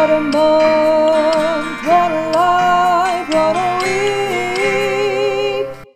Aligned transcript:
What 0.00 0.08
a 0.08 0.20
month, 0.22 1.86
what 1.86 2.10
a 2.10 2.30
life, 2.32 3.28
what 3.28 3.54
a 3.54 3.68
week. 5.74 5.86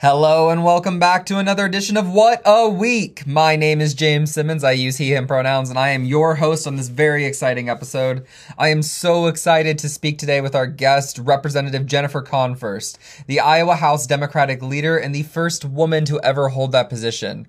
Hello 0.00 0.50
and 0.50 0.64
welcome 0.64 0.98
back 0.98 1.24
to 1.26 1.38
another 1.38 1.66
edition 1.66 1.96
of 1.96 2.10
What 2.12 2.42
a 2.44 2.68
Week. 2.68 3.24
My 3.24 3.54
name 3.54 3.80
is 3.80 3.94
James 3.94 4.32
Simmons. 4.32 4.64
I 4.64 4.72
use 4.72 4.96
he, 4.96 5.14
him 5.14 5.28
pronouns, 5.28 5.70
and 5.70 5.78
I 5.78 5.90
am 5.90 6.04
your 6.04 6.34
host 6.34 6.66
on 6.66 6.74
this 6.74 6.88
very 6.88 7.24
exciting 7.26 7.68
episode. 7.68 8.26
I 8.58 8.70
am 8.70 8.82
so 8.82 9.28
excited 9.28 9.78
to 9.78 9.88
speak 9.88 10.18
today 10.18 10.40
with 10.40 10.56
our 10.56 10.66
guest, 10.66 11.18
Representative 11.18 11.86
Jennifer 11.86 12.24
Konfrst, 12.24 12.98
the 13.28 13.38
Iowa 13.38 13.76
House 13.76 14.08
Democratic 14.08 14.62
leader 14.62 14.98
and 14.98 15.14
the 15.14 15.22
first 15.22 15.64
woman 15.64 16.04
to 16.06 16.18
ever 16.22 16.48
hold 16.48 16.72
that 16.72 16.90
position. 16.90 17.46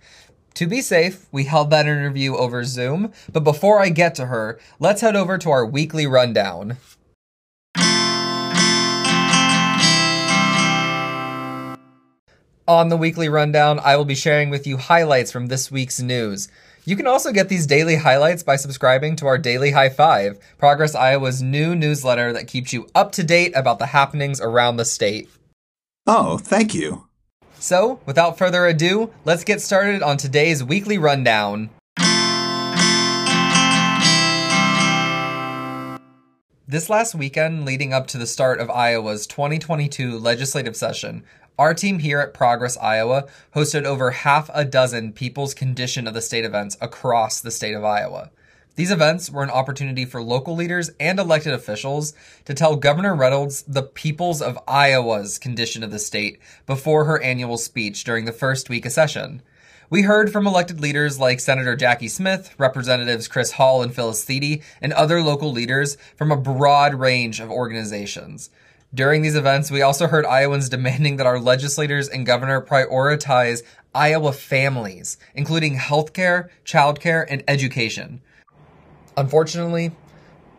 To 0.58 0.66
be 0.66 0.82
safe, 0.82 1.28
we 1.32 1.44
held 1.44 1.70
that 1.70 1.86
interview 1.86 2.36
over 2.36 2.64
Zoom, 2.64 3.14
but 3.32 3.44
before 3.44 3.80
I 3.80 3.90
get 3.90 4.16
to 4.16 4.26
her, 4.26 4.60
let's 4.80 5.02
head 5.02 5.16
over 5.16 5.38
to 5.38 5.52
our 5.52 5.64
weekly 5.64 6.08
rundown. 6.08 6.78
On 12.68 12.90
the 12.90 12.98
weekly 12.98 13.30
rundown, 13.30 13.80
I 13.84 13.98
will 13.98 14.06
be 14.06 14.16
sharing 14.16 14.50
with 14.50 14.66
you 14.66 14.78
highlights 14.78 15.32
from 15.32 15.46
this 15.46 15.70
week's 15.70 16.02
news. 16.02 16.48
You 16.86 16.96
can 16.96 17.06
also 17.06 17.32
get 17.32 17.50
these 17.50 17.68
daily 17.68 17.98
highlights 17.98 18.42
by 18.42 18.56
subscribing 18.56 19.16
to 19.18 19.28
our 19.28 19.38
Daily 19.38 19.70
High 19.70 19.90
Five, 19.90 20.40
Progress 20.58 20.96
Iowa's 20.96 21.40
new 21.40 21.76
newsletter 21.76 22.34
that 22.34 22.48
keeps 22.48 22.74
you 22.74 22.90
up 22.96 23.12
to 23.12 23.24
date 23.24 23.52
about 23.56 23.78
the 23.78 23.86
happenings 23.86 24.42
around 24.42 24.78
the 24.78 24.86
state. 24.86 25.30
Oh, 26.08 26.40
thank 26.40 26.74
you. 26.74 27.07
So, 27.60 28.00
without 28.06 28.38
further 28.38 28.66
ado, 28.68 29.12
let's 29.26 29.44
get 29.44 29.62
started 29.62 30.04
on 30.04 30.18
today's 30.18 30.64
weekly 30.64 30.98
rundown. 30.98 31.72
This 36.70 36.90
last 36.90 37.16
weekend, 37.16 37.66
leading 37.66 37.94
up 37.94 38.08
to 38.08 38.18
the 38.18 38.28
start 38.28 38.60
of 38.60 38.70
Iowa's 38.70 39.26
2022 39.26 40.20
legislative 40.20 40.76
session, 40.76 41.24
our 41.58 41.74
team 41.74 42.00
here 42.00 42.20
at 42.20 42.34
Progress 42.34 42.78
Iowa 42.78 43.26
hosted 43.56 43.86
over 43.86 44.12
half 44.12 44.52
a 44.54 44.64
dozen 44.64 45.14
People's 45.14 45.56
Condition 45.56 46.06
of 46.06 46.14
the 46.14 46.22
State 46.22 46.46
events 46.46 46.78
across 46.80 47.42
the 47.42 47.52
state 47.52 47.74
of 47.74 47.84
Iowa. 47.84 48.30
These 48.78 48.92
events 48.92 49.32
were 49.32 49.42
an 49.42 49.50
opportunity 49.50 50.06
for 50.06 50.22
local 50.22 50.56
leaders 50.56 50.92
and 51.00 51.18
elected 51.18 51.52
officials 51.52 52.14
to 52.46 52.54
tell 52.54 52.76
Governor 52.76 53.16
Reynolds 53.16 53.64
the 53.64 53.82
peoples 53.82 54.40
of 54.40 54.60
Iowa's 54.68 55.40
condition 55.40 55.82
of 55.82 55.90
the 55.90 55.98
state 55.98 56.40
before 56.68 57.06
her 57.06 57.20
annual 57.20 57.58
speech 57.58 58.04
during 58.04 58.26
the 58.26 58.32
first 58.32 58.70
week 58.70 58.86
of 58.86 58.92
session. 58.92 59.42
We 59.90 60.04
heard 60.04 60.32
from 60.32 60.46
elected 60.46 60.80
leaders 60.80 61.20
like 61.20 61.40
Senator 61.40 61.76
Jackie 61.76 62.08
Smith, 62.08 62.54
Representatives 62.60 63.28
Chris 63.28 63.54
Hall 63.54 63.82
and 63.82 63.96
Phyllis 63.96 64.24
Thede, 64.24 64.62
and 64.80 64.94
other 64.94 65.24
local 65.24 65.52
leaders 65.52 65.98
from 66.16 66.32
a 66.32 66.38
broad 66.38 66.94
range 66.94 67.40
of 67.40 67.50
organizations. 67.50 68.52
During 68.94 69.24
these 69.24 69.36
events, 69.36 69.72
we 69.72 69.82
also 69.82 70.06
heard 70.06 70.24
Iowans 70.28 70.70
demanding 70.70 71.18
that 71.18 71.26
our 71.26 71.40
legislators 71.40 72.08
and 72.08 72.28
governor 72.28 72.62
prioritize 72.62 73.64
Iowa 73.96 74.34
families, 74.34 75.18
including 75.34 75.78
healthcare, 75.78 76.50
childcare, 76.64 77.26
and 77.28 77.44
education. 77.48 78.22
Unfortunately, 79.18 79.92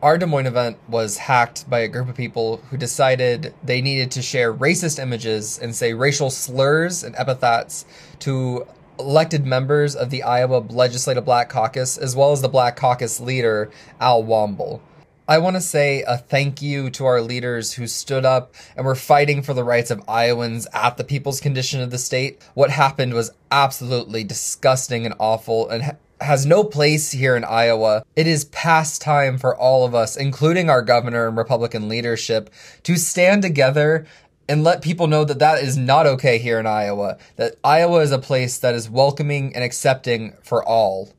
our 0.02 0.18
Des 0.18 0.26
Moines 0.26 0.46
event 0.46 0.78
was 0.88 1.16
hacked 1.16 1.70
by 1.70 1.78
a 1.78 1.88
group 1.88 2.08
of 2.08 2.16
people 2.16 2.56
who 2.70 2.76
decided 2.76 3.54
they 3.62 3.80
needed 3.80 4.10
to 4.10 4.22
share 4.22 4.52
racist 4.52 5.00
images 5.00 5.60
and 5.60 5.74
say 5.74 5.94
racial 5.94 6.28
slurs 6.28 7.04
and 7.04 7.14
epithets 7.16 7.84
to 8.18 8.66
elected 8.98 9.46
members 9.46 9.94
of 9.94 10.10
the 10.10 10.24
Iowa 10.24 10.58
Legislative 10.68 11.24
Black 11.24 11.48
Caucus, 11.48 11.96
as 11.96 12.16
well 12.16 12.32
as 12.32 12.42
the 12.42 12.48
Black 12.48 12.74
Caucus 12.74 13.20
leader, 13.20 13.70
Al 14.00 14.24
Womble. 14.24 14.80
I 15.28 15.38
want 15.38 15.54
to 15.54 15.60
say 15.60 16.02
a 16.02 16.16
thank 16.16 16.60
you 16.60 16.90
to 16.90 17.06
our 17.06 17.20
leaders 17.20 17.74
who 17.74 17.86
stood 17.86 18.24
up 18.24 18.54
and 18.76 18.84
were 18.84 18.96
fighting 18.96 19.42
for 19.42 19.54
the 19.54 19.62
rights 19.62 19.90
of 19.92 20.02
Iowans 20.08 20.66
at 20.72 20.96
the 20.96 21.04
people's 21.04 21.40
condition 21.40 21.80
of 21.80 21.90
the 21.90 21.98
state. 21.98 22.42
What 22.54 22.70
happened 22.70 23.14
was 23.14 23.30
absolutely 23.52 24.24
disgusting 24.24 25.06
and 25.06 25.14
awful 25.20 25.68
and 25.68 25.96
has 26.20 26.46
no 26.46 26.64
place 26.64 27.12
here 27.12 27.36
in 27.36 27.44
Iowa. 27.44 28.02
It 28.16 28.26
is 28.26 28.44
past 28.46 29.00
time 29.00 29.38
for 29.38 29.56
all 29.56 29.84
of 29.84 29.94
us, 29.94 30.16
including 30.16 30.68
our 30.68 30.82
governor 30.82 31.28
and 31.28 31.36
Republican 31.36 31.88
leadership, 31.88 32.50
to 32.82 32.96
stand 32.96 33.42
together 33.42 34.06
and 34.48 34.64
let 34.64 34.82
people 34.82 35.06
know 35.06 35.24
that 35.24 35.38
that 35.38 35.62
is 35.62 35.76
not 35.76 36.06
okay 36.06 36.38
here 36.38 36.58
in 36.58 36.66
Iowa. 36.66 37.18
That 37.36 37.56
Iowa 37.62 38.00
is 38.00 38.12
a 38.12 38.18
place 38.18 38.58
that 38.58 38.74
is 38.74 38.88
welcoming 38.88 39.54
and 39.54 39.62
accepting 39.62 40.34
for 40.42 40.64
all. 40.64 41.10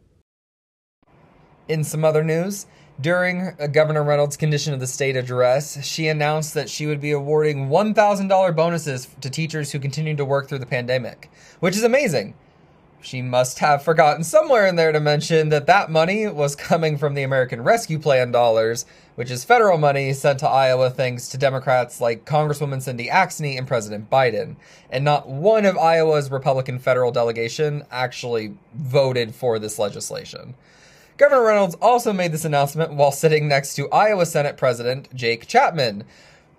In 1.67 1.83
some 1.83 2.03
other 2.03 2.23
news, 2.23 2.65
during 2.99 3.55
Governor 3.71 4.03
Reynolds' 4.03 4.35
condition 4.35 4.73
of 4.73 4.79
the 4.79 4.87
state 4.87 5.15
address, 5.15 5.85
she 5.85 6.07
announced 6.07 6.53
that 6.55 6.69
she 6.69 6.87
would 6.87 6.99
be 6.99 7.11
awarding 7.11 7.69
$1,000 7.69 8.55
bonuses 8.55 9.07
to 9.21 9.29
teachers 9.29 9.71
who 9.71 9.79
continue 9.79 10.15
to 10.15 10.25
work 10.25 10.49
through 10.49 10.59
the 10.59 10.65
pandemic, 10.65 11.31
which 11.59 11.77
is 11.77 11.83
amazing. 11.83 12.33
She 13.01 13.21
must 13.21 13.59
have 13.59 13.83
forgotten 13.83 14.23
somewhere 14.23 14.67
in 14.67 14.75
there 14.75 14.91
to 14.91 14.99
mention 14.99 15.49
that 15.49 15.67
that 15.67 15.89
money 15.89 16.27
was 16.27 16.55
coming 16.55 16.97
from 16.97 17.13
the 17.13 17.23
American 17.23 17.63
Rescue 17.63 17.97
Plan 17.97 18.31
dollars, 18.31 18.85
which 19.15 19.31
is 19.31 19.45
federal 19.45 19.77
money 19.77 20.11
sent 20.11 20.39
to 20.39 20.49
Iowa 20.49 20.89
thanks 20.89 21.29
to 21.29 21.37
Democrats 21.37 22.01
like 22.01 22.25
Congresswoman 22.25 22.81
Cindy 22.81 23.07
Axne 23.07 23.57
and 23.57 23.67
President 23.67 24.09
Biden. 24.09 24.57
And 24.89 25.05
not 25.05 25.29
one 25.29 25.65
of 25.65 25.77
Iowa's 25.77 26.29
Republican 26.29 26.77
federal 26.77 27.11
delegation 27.11 27.83
actually 27.89 28.55
voted 28.73 29.33
for 29.33 29.59
this 29.59 29.79
legislation. 29.79 30.55
Governor 31.17 31.43
Reynolds 31.43 31.75
also 31.81 32.13
made 32.13 32.31
this 32.31 32.45
announcement 32.45 32.93
while 32.93 33.11
sitting 33.11 33.47
next 33.47 33.75
to 33.75 33.89
Iowa 33.91 34.25
Senate 34.25 34.57
President 34.57 35.13
Jake 35.15 35.47
Chapman, 35.47 36.03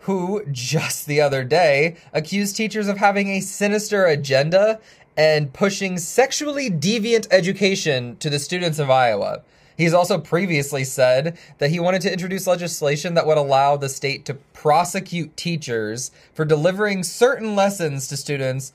who 0.01 0.45
just 0.51 1.07
the 1.07 1.21
other 1.21 1.45
day 1.45 1.97
accused 2.13 2.57
teachers 2.57 2.89
of 2.89 2.97
having 2.97 3.29
a 3.29 3.41
sinister 3.41 4.07
agenda 4.07 4.81
and 5.17 5.53
pushing 5.53 5.99
sexually 5.99 6.71
deviant 6.71 7.27
education 7.31 8.17
to 8.19 8.31
the 8.31 8.39
students 8.39 8.79
of 8.79 8.91
Iowa. 8.91 9.43
He's 9.77 9.95
also 9.95 10.19
previously 10.19 10.85
said 10.85 11.39
that 11.57 11.71
he 11.71 11.81
wanted 11.81 12.03
to 12.03 12.13
introduce 12.13 12.47
legislation 12.47 13.15
that 13.15 13.27
would 13.27 13.39
allow 13.39 13.77
the 13.77 13.89
state 13.89 14.27
to 14.27 14.35
prosecute 14.35 15.37
teachers 15.39 16.11
for 16.35 16.45
delivering 16.45 17.03
certain 17.03 17.57
lessons 17.57 18.07
to 18.09 18.17
students, 18.19 18.75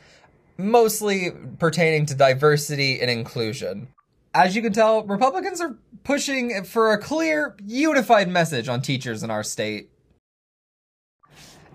mostly 0.57 1.31
pertaining 1.59 2.07
to 2.07 2.15
diversity 2.15 2.99
and 2.99 3.11
inclusion. 3.11 3.87
As 4.33 4.55
you 4.55 4.61
can 4.63 4.73
tell, 4.73 5.03
Republicans 5.03 5.61
are 5.61 5.75
pushing 6.03 6.63
for 6.63 6.91
a 6.91 6.97
clear, 6.97 7.55
unified 7.63 8.27
message 8.27 8.67
on 8.67 8.81
teachers 8.81 9.21
in 9.21 9.29
our 9.29 9.43
state. 9.43 9.89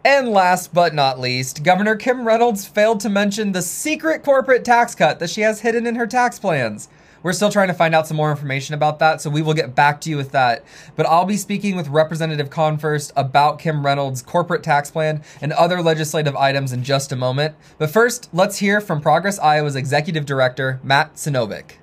And 0.04 0.30
last 0.30 0.72
but 0.72 0.94
not 0.94 1.20
least, 1.20 1.62
Governor 1.62 1.94
Kim 1.94 2.26
Reynolds 2.26 2.66
failed 2.66 3.00
to 3.00 3.10
mention 3.10 3.52
the 3.52 3.60
secret 3.60 4.24
corporate 4.24 4.64
tax 4.64 4.94
cut 4.94 5.18
that 5.18 5.28
she 5.28 5.42
has 5.42 5.60
hidden 5.60 5.86
in 5.86 5.96
her 5.96 6.06
tax 6.06 6.38
plans. 6.38 6.88
We're 7.22 7.34
still 7.34 7.50
trying 7.50 7.68
to 7.68 7.74
find 7.74 7.94
out 7.94 8.06
some 8.06 8.16
more 8.16 8.30
information 8.30 8.74
about 8.74 8.98
that, 9.00 9.20
so 9.20 9.28
we 9.28 9.42
will 9.42 9.52
get 9.52 9.74
back 9.74 10.00
to 10.00 10.10
you 10.10 10.16
with 10.16 10.32
that. 10.32 10.64
But 10.96 11.04
I'll 11.04 11.26
be 11.26 11.36
speaking 11.36 11.76
with 11.76 11.88
Representative 11.88 12.48
Konfrst 12.48 13.12
about 13.14 13.58
Kim 13.58 13.84
Reynolds' 13.84 14.22
corporate 14.22 14.62
tax 14.62 14.90
plan 14.90 15.22
and 15.42 15.52
other 15.52 15.82
legislative 15.82 16.34
items 16.34 16.72
in 16.72 16.82
just 16.82 17.12
a 17.12 17.16
moment. 17.16 17.54
But 17.76 17.90
first, 17.90 18.30
let's 18.32 18.56
hear 18.56 18.80
from 18.80 19.02
Progress 19.02 19.38
Iowa's 19.38 19.76
Executive 19.76 20.24
Director, 20.24 20.80
Matt 20.82 21.16
Sinovic. 21.16 21.79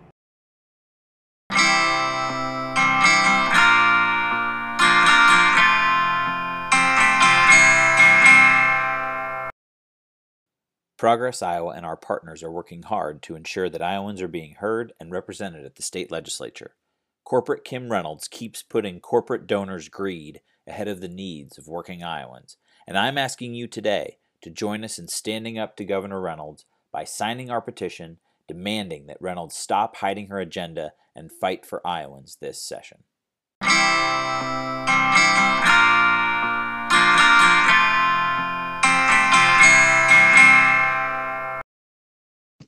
Progress 10.97 11.43
Iowa 11.43 11.73
and 11.75 11.85
our 11.85 11.95
partners 11.95 12.41
are 12.41 12.51
working 12.51 12.81
hard 12.81 13.21
to 13.21 13.35
ensure 13.35 13.69
that 13.69 13.83
Iowans 13.83 14.19
are 14.19 14.27
being 14.27 14.55
heard 14.55 14.93
and 14.99 15.11
represented 15.11 15.63
at 15.63 15.75
the 15.75 15.83
state 15.83 16.11
legislature. 16.11 16.73
Corporate 17.23 17.63
Kim 17.63 17.91
Reynolds 17.91 18.27
keeps 18.27 18.63
putting 18.63 18.99
corporate 18.99 19.45
donors' 19.45 19.89
greed 19.89 20.41
ahead 20.65 20.87
of 20.87 20.99
the 20.99 21.07
needs 21.07 21.59
of 21.59 21.67
working 21.67 22.03
Iowans, 22.03 22.57
and 22.87 22.97
I'm 22.97 23.17
asking 23.17 23.53
you 23.53 23.67
today 23.67 24.17
to 24.41 24.49
join 24.49 24.83
us 24.83 24.97
in 24.97 25.07
standing 25.07 25.59
up 25.59 25.77
to 25.77 25.85
Governor 25.85 26.19
Reynolds 26.19 26.65
by 26.91 27.03
signing 27.03 27.51
our 27.51 27.61
petition 27.61 28.17
demanding 28.47 29.05
that 29.05 29.21
Reynolds 29.21 29.55
stop 29.55 29.97
hiding 29.97 30.27
her 30.27 30.39
agenda 30.39 30.93
and 31.15 31.31
fight 31.31 31.63
for 31.63 31.85
Iowans 31.85 32.37
this 32.41 32.59
session. 32.59 33.03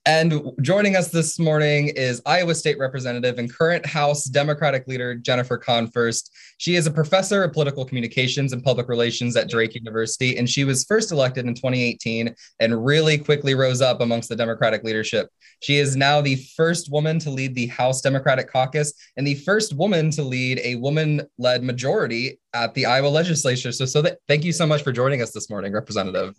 And 0.10 0.42
joining 0.64 0.96
us 0.96 1.10
this 1.10 1.38
morning 1.38 1.90
is 1.90 2.20
Iowa 2.26 2.56
State 2.56 2.80
Representative 2.80 3.38
and 3.38 3.48
current 3.54 3.86
House 3.86 4.24
Democratic 4.24 4.88
Leader 4.88 5.14
Jennifer 5.14 5.56
Konfrst. 5.56 6.32
She 6.58 6.76
is 6.76 6.88
a 6.88 6.92
professor 6.92 7.44
of 7.44 7.54
political 7.54 7.86
communications 7.86 8.52
and 8.52 8.64
public 8.64 8.90
relations 8.90 9.36
at 9.36 9.48
Drake 9.48 9.76
University, 9.76 10.36
and 10.36 10.50
she 10.50 10.64
was 10.64 10.84
first 10.84 11.12
elected 11.12 11.46
in 11.46 11.54
2018 11.54 12.34
and 12.60 12.84
really 12.84 13.20
quickly 13.20 13.54
rose 13.54 13.82
up 13.82 14.02
amongst 14.02 14.30
the 14.30 14.36
Democratic 14.36 14.84
leadership. 14.84 15.30
She 15.60 15.78
is 15.78 15.96
now 15.96 16.22
the 16.22 16.38
first 16.58 16.92
woman 16.92 17.20
to 17.20 17.30
lead 17.30 17.54
the 17.54 17.68
House 17.68 18.02
Democratic 18.02 18.52
Caucus 18.52 18.92
and 19.16 19.28
the 19.28 19.36
first 19.36 19.76
woman 19.76 20.10
to 20.10 20.24
lead 20.24 20.60
a 20.64 20.74
woman 20.78 21.22
led 21.38 21.62
majority 21.62 22.40
at 22.56 22.74
the 22.74 22.88
Iowa 22.88 23.10
legislature. 23.10 23.72
So, 23.72 23.86
so 23.86 24.02
that, 24.02 24.18
thank 24.28 24.44
you 24.44 24.54
so 24.54 24.66
much 24.66 24.82
for 24.82 24.92
joining 24.92 25.22
us 25.22 25.34
this 25.34 25.52
morning, 25.52 25.72
Representative. 25.72 26.34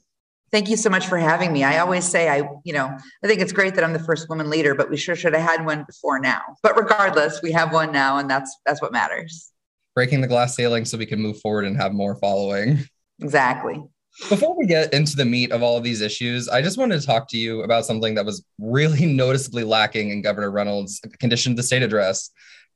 Thank 0.52 0.68
you 0.68 0.76
so 0.76 0.90
much 0.90 1.06
for 1.06 1.16
having 1.16 1.52
me. 1.52 1.62
I 1.62 1.78
always 1.78 2.04
say 2.04 2.28
I, 2.28 2.48
you 2.64 2.72
know, 2.72 2.86
I 3.22 3.26
think 3.26 3.40
it's 3.40 3.52
great 3.52 3.74
that 3.76 3.84
I'm 3.84 3.92
the 3.92 4.00
first 4.00 4.28
woman 4.28 4.50
leader, 4.50 4.74
but 4.74 4.90
we 4.90 4.96
sure 4.96 5.14
should 5.14 5.34
have 5.34 5.48
had 5.48 5.64
one 5.64 5.84
before 5.84 6.18
now. 6.18 6.40
But 6.62 6.76
regardless, 6.76 7.40
we 7.42 7.52
have 7.52 7.72
one 7.72 7.92
now 7.92 8.18
and 8.18 8.28
that's 8.28 8.56
that's 8.66 8.82
what 8.82 8.92
matters. 8.92 9.52
Breaking 9.94 10.20
the 10.20 10.26
glass 10.26 10.56
ceiling 10.56 10.84
so 10.84 10.98
we 10.98 11.06
can 11.06 11.20
move 11.20 11.40
forward 11.40 11.64
and 11.64 11.76
have 11.76 11.92
more 11.92 12.16
following. 12.16 12.80
Exactly. 13.20 13.82
Before 14.28 14.56
we 14.58 14.66
get 14.66 14.92
into 14.92 15.16
the 15.16 15.24
meat 15.24 15.52
of 15.52 15.62
all 15.62 15.76
of 15.76 15.84
these 15.84 16.00
issues, 16.00 16.48
I 16.48 16.62
just 16.62 16.78
wanted 16.78 17.00
to 17.00 17.06
talk 17.06 17.28
to 17.28 17.38
you 17.38 17.62
about 17.62 17.86
something 17.86 18.14
that 18.16 18.26
was 18.26 18.44
really 18.58 19.06
noticeably 19.14 19.64
lacking 19.64 20.10
in 20.10 20.20
Governor 20.20 20.50
Reynolds' 20.50 21.00
condition 21.20 21.52
of 21.52 21.56
the 21.56 21.62
state 21.62 21.82
address. 21.82 22.30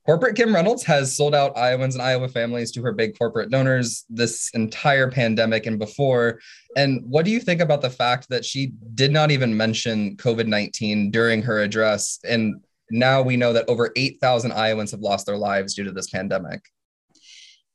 Corporate 0.05 0.35
Kim 0.35 0.53
Reynolds 0.53 0.83
has 0.83 1.17
sold 1.17 1.33
out 1.33 1.57
Iowans 1.57 1.95
and 1.95 2.01
Iowa 2.01 2.27
families 2.27 2.71
to 2.73 2.81
her 2.83 2.93
big 2.93 3.17
corporate 3.17 3.49
donors 3.49 4.05
this 4.07 4.51
entire 4.53 5.09
pandemic 5.09 5.65
and 5.65 5.79
before. 5.79 6.39
And 6.77 7.01
what 7.07 7.25
do 7.25 7.31
you 7.31 7.39
think 7.39 7.59
about 7.59 7.81
the 7.81 7.89
fact 7.89 8.29
that 8.29 8.45
she 8.45 8.73
did 8.93 9.11
not 9.11 9.31
even 9.31 9.57
mention 9.57 10.15
COVID 10.17 10.45
19 10.45 11.09
during 11.09 11.41
her 11.41 11.59
address? 11.59 12.19
And 12.23 12.61
now 12.91 13.23
we 13.23 13.35
know 13.35 13.51
that 13.53 13.67
over 13.67 13.91
8,000 13.95 14.51
Iowans 14.51 14.91
have 14.91 14.99
lost 14.99 15.25
their 15.25 15.37
lives 15.37 15.73
due 15.73 15.85
to 15.85 15.91
this 15.91 16.11
pandemic. 16.11 16.61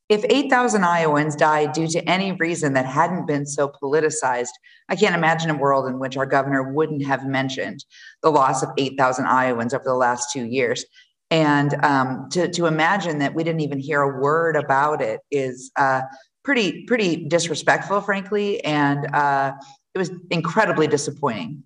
If 0.08 0.24
8,000 0.28 0.84
Iowans 0.84 1.34
died 1.34 1.72
due 1.72 1.88
to 1.88 2.08
any 2.08 2.30
reason 2.32 2.74
that 2.74 2.86
hadn't 2.86 3.26
been 3.26 3.46
so 3.46 3.68
politicized, 3.68 4.50
I 4.88 4.94
can't 4.94 5.16
imagine 5.16 5.50
a 5.50 5.56
world 5.56 5.88
in 5.88 5.98
which 5.98 6.16
our 6.16 6.26
governor 6.26 6.72
wouldn't 6.72 7.04
have 7.06 7.26
mentioned 7.26 7.84
the 8.22 8.30
loss 8.30 8.62
of 8.62 8.70
8,000 8.78 9.26
Iowans 9.26 9.74
over 9.74 9.84
the 9.84 9.94
last 9.94 10.32
two 10.32 10.44
years 10.44 10.84
and 11.30 11.74
um, 11.84 12.28
to, 12.30 12.48
to 12.48 12.66
imagine 12.66 13.18
that 13.18 13.34
we 13.34 13.44
didn't 13.44 13.60
even 13.60 13.78
hear 13.78 14.02
a 14.02 14.20
word 14.20 14.56
about 14.56 15.00
it 15.00 15.20
is 15.30 15.70
uh, 15.76 16.02
pretty 16.42 16.84
pretty 16.84 17.28
disrespectful 17.28 18.00
frankly 18.00 18.62
and 18.64 19.06
uh, 19.14 19.52
it 19.94 19.98
was 19.98 20.10
incredibly 20.30 20.86
disappointing 20.86 21.62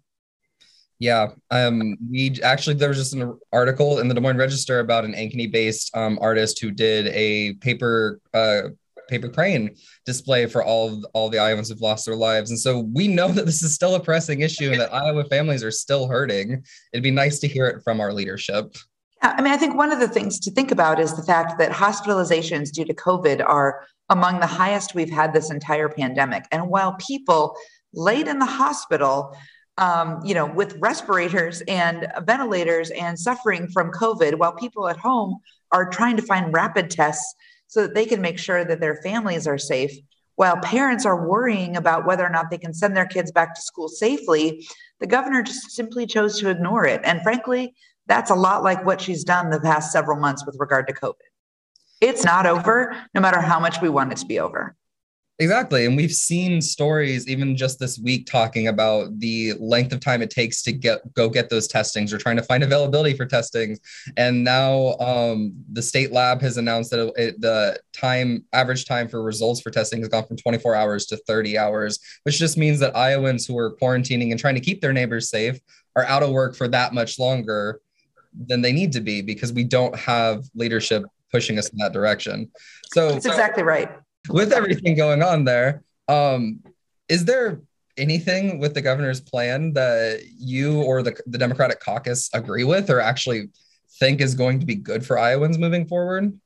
yeah 0.99 1.28
um, 1.50 1.96
we 2.11 2.38
actually 2.43 2.75
there 2.75 2.88
was 2.88 2.99
just 2.99 3.14
an 3.14 3.38
article 3.52 3.99
in 3.99 4.08
the 4.08 4.14
des 4.14 4.20
moines 4.20 4.37
register 4.37 4.81
about 4.81 5.05
an 5.05 5.14
ankeny 5.14 5.50
based 5.50 5.94
um, 5.96 6.19
artist 6.20 6.60
who 6.60 6.70
did 6.70 7.08
a 7.08 7.55
paper 7.55 8.20
uh, 8.32 8.62
paper 9.08 9.28
crane 9.28 9.75
display 10.06 10.46
for 10.46 10.64
all 10.64 10.88
of, 10.88 11.06
all 11.12 11.28
the 11.28 11.38
Iowans 11.38 11.69
who've 11.69 11.81
lost 11.81 12.06
their 12.06 12.17
lives. 12.17 12.50
And 12.50 12.58
so 12.58 12.88
we 12.94 13.06
know 13.06 13.28
that 13.28 13.44
this 13.44 13.62
is 13.62 13.75
still 13.75 13.94
a 13.96 14.00
pressing 14.00 14.40
issue 14.40 14.70
and 14.70 14.81
that 14.81 14.94
Iowa 14.94 15.25
families 15.25 15.62
are 15.62 15.70
still 15.70 16.08
hurting. 16.08 16.64
It'd 16.93 17.02
be 17.02 17.10
nice 17.10 17.38
to 17.40 17.49
hear 17.49 17.67
it 17.67 17.82
from 17.84 18.00
our 18.00 18.14
leadership. 18.14 18.75
I 19.25 19.41
mean, 19.41 19.55
I 19.55 19.56
think 19.56 19.75
one 19.75 19.91
of 19.91 20.00
the 20.00 20.09
things 20.09 20.38
to 20.41 20.50
think 20.50 20.71
about 20.71 21.00
is 21.00 21.17
the 21.17 21.23
fact 21.23 21.59
that 21.59 21.73
hospitalizations 21.73 22.71
due 22.71 22.85
to 22.85 22.93
COVID 22.93 23.43
are 23.44 23.87
among 24.11 24.41
the 24.41 24.47
highest 24.47 24.94
we've 24.94 25.11
had 25.11 25.32
this 25.32 25.50
entire 25.50 25.88
pandemic. 25.88 26.44
And 26.53 26.69
while 26.69 26.94
people 26.99 27.56
laid 27.94 28.29
in 28.29 28.38
the 28.38 28.44
hospital, 28.44 29.35
um, 29.79 30.21
you 30.25 30.35
know, 30.35 30.44
with 30.44 30.76
respirators 30.79 31.62
and 31.69 32.06
ventilators 32.26 32.91
and 32.91 33.19
suffering 33.19 33.67
from 33.69 33.91
COVID, 33.93 34.37
while 34.37 34.53
people 34.53 34.88
at 34.88 34.99
home 34.99 35.38
are 35.73 35.88
trying 35.88 36.19
to 36.19 36.23
find 36.23 36.53
rapid 36.53 36.91
tests 36.91 37.35
so 37.67 37.81
that 37.82 37.94
they 37.94 38.05
can 38.05 38.20
make 38.20 38.38
sure 38.38 38.62
that 38.62 38.81
their 38.81 38.97
families 38.97 39.47
are 39.47 39.59
safe, 39.59 39.93
while 40.37 40.59
parents 40.59 41.06
are 41.06 41.27
worrying 41.27 41.77
about 41.77 42.05
whether 42.05 42.27
or 42.27 42.31
not 42.31 42.50
they 42.50 42.59
can 42.59 42.75
send 42.75 42.94
their 42.94 43.06
kids 43.06 43.32
back 43.32 43.55
to 43.55 43.62
school 43.62 43.88
safely, 43.88 44.67
the 45.00 45.06
governor 45.06 45.43
just 45.43 45.70
simply 45.70 46.06
chose 46.06 46.38
to 46.41 46.50
ignore 46.50 46.85
it. 46.85 47.00
And 47.05 47.23
frankly, 47.23 47.75
that's 48.06 48.31
a 48.31 48.35
lot 48.35 48.62
like 48.62 48.85
what 48.85 49.01
she's 49.01 49.25
done 49.25 49.51
the 49.51 49.61
past 49.61 49.93
several 49.93 50.19
months 50.19 50.45
with 50.47 50.56
regard 50.59 50.87
to 50.89 50.95
COVID. 50.95 51.15
It's 52.01 52.25
not 52.25 52.47
over, 52.47 52.97
no 53.15 53.21
matter 53.21 53.41
how 53.41 53.59
much 53.59 53.81
we 53.81 53.89
want 53.89 54.12
it 54.12 54.19
to 54.19 54.27
be 54.27 54.39
over. 54.39 54.77
Exactly. 55.41 55.85
And 55.85 55.97
we've 55.97 56.12
seen 56.12 56.62
stories 56.62 57.27
even 57.27 57.56
just 57.56 57.81
this 57.81 57.99
week 57.99 58.27
talking 58.27 58.69
about 58.69 59.19
the 59.19 59.55
length 59.59 59.93
of 59.93 59.99
time 59.99 60.23
it 60.23 60.31
takes 60.31 60.62
to 60.62 60.71
get 60.71 61.12
go 61.15 61.29
get 61.29 61.51
those 61.51 61.67
testings 61.67 62.12
or 62.12 62.19
trying 62.19 62.37
to 62.37 62.43
find 62.43 62.62
availability 62.62 63.17
for 63.17 63.27
testings. 63.27 63.81
And 64.17 64.45
now 64.45 64.97
um, 65.01 65.53
the 65.73 65.83
state 65.83 66.12
lab 66.12 66.41
has 66.41 66.56
announced 66.56 66.93
that 66.93 67.12
it, 67.17 67.41
the 67.41 67.81
time 67.93 68.45
average 68.53 68.85
time 68.85 69.09
for 69.09 69.25
results 69.25 69.61
for 69.61 69.71
testing 69.71 69.99
has 70.01 70.09
gone 70.09 70.25
from 70.25 70.37
24 70.37 70.77
hours 70.77 71.06
to 71.06 71.17
30 71.17 71.59
hours, 71.59 71.99
which 72.23 72.39
just 72.39 72.56
means 72.56 72.79
that 72.79 72.95
Iowans 72.95 73.45
who 73.45 73.59
are 73.59 73.75
quarantining 73.75 74.31
and 74.31 74.39
trying 74.39 74.55
to 74.55 74.61
keep 74.61 74.81
their 74.81 74.93
neighbors 74.93 75.31
safe 75.31 75.59
are 75.97 76.05
out 76.05 76.23
of 76.23 76.31
work 76.31 76.55
for 76.55 76.69
that 76.69 76.95
much 76.95 77.19
longer 77.19 77.81
than 78.46 78.62
they 78.62 78.72
need 78.72 78.92
to 78.92 79.00
be 79.00 79.22
because 79.22 79.52
we 79.52 79.64
don't 79.64 79.94
have 79.96 80.44
leadership 80.54 81.04
pushing 81.31 81.58
us 81.58 81.69
in 81.70 81.78
that 81.78 81.92
direction. 81.92 82.50
So 82.92 83.12
that's 83.12 83.26
exactly 83.26 83.62
right. 83.62 83.90
With 84.28 84.52
everything 84.52 84.96
going 84.96 85.22
on 85.22 85.44
there, 85.44 85.82
um, 86.08 86.60
is 87.08 87.25
there 87.25 87.60
anything 87.96 88.58
with 88.58 88.75
the 88.75 88.81
governor's 88.81 89.20
plan 89.20 89.72
that 89.75 90.22
you 90.38 90.82
or 90.82 91.02
the, 91.02 91.14
the 91.26 91.38
Democratic 91.38 91.81
caucus 91.81 92.31
agree 92.32 92.64
with 92.64 92.90
or 92.90 93.00
actually 93.00 93.50
think 93.98 94.20
is 94.20 94.34
going 94.34 94.60
to 94.60 94.66
be 94.66 94.75
good 94.75 95.04
for 95.04 95.19
Iowans 95.19 95.58
moving 95.58 95.86
forward? 95.86 96.38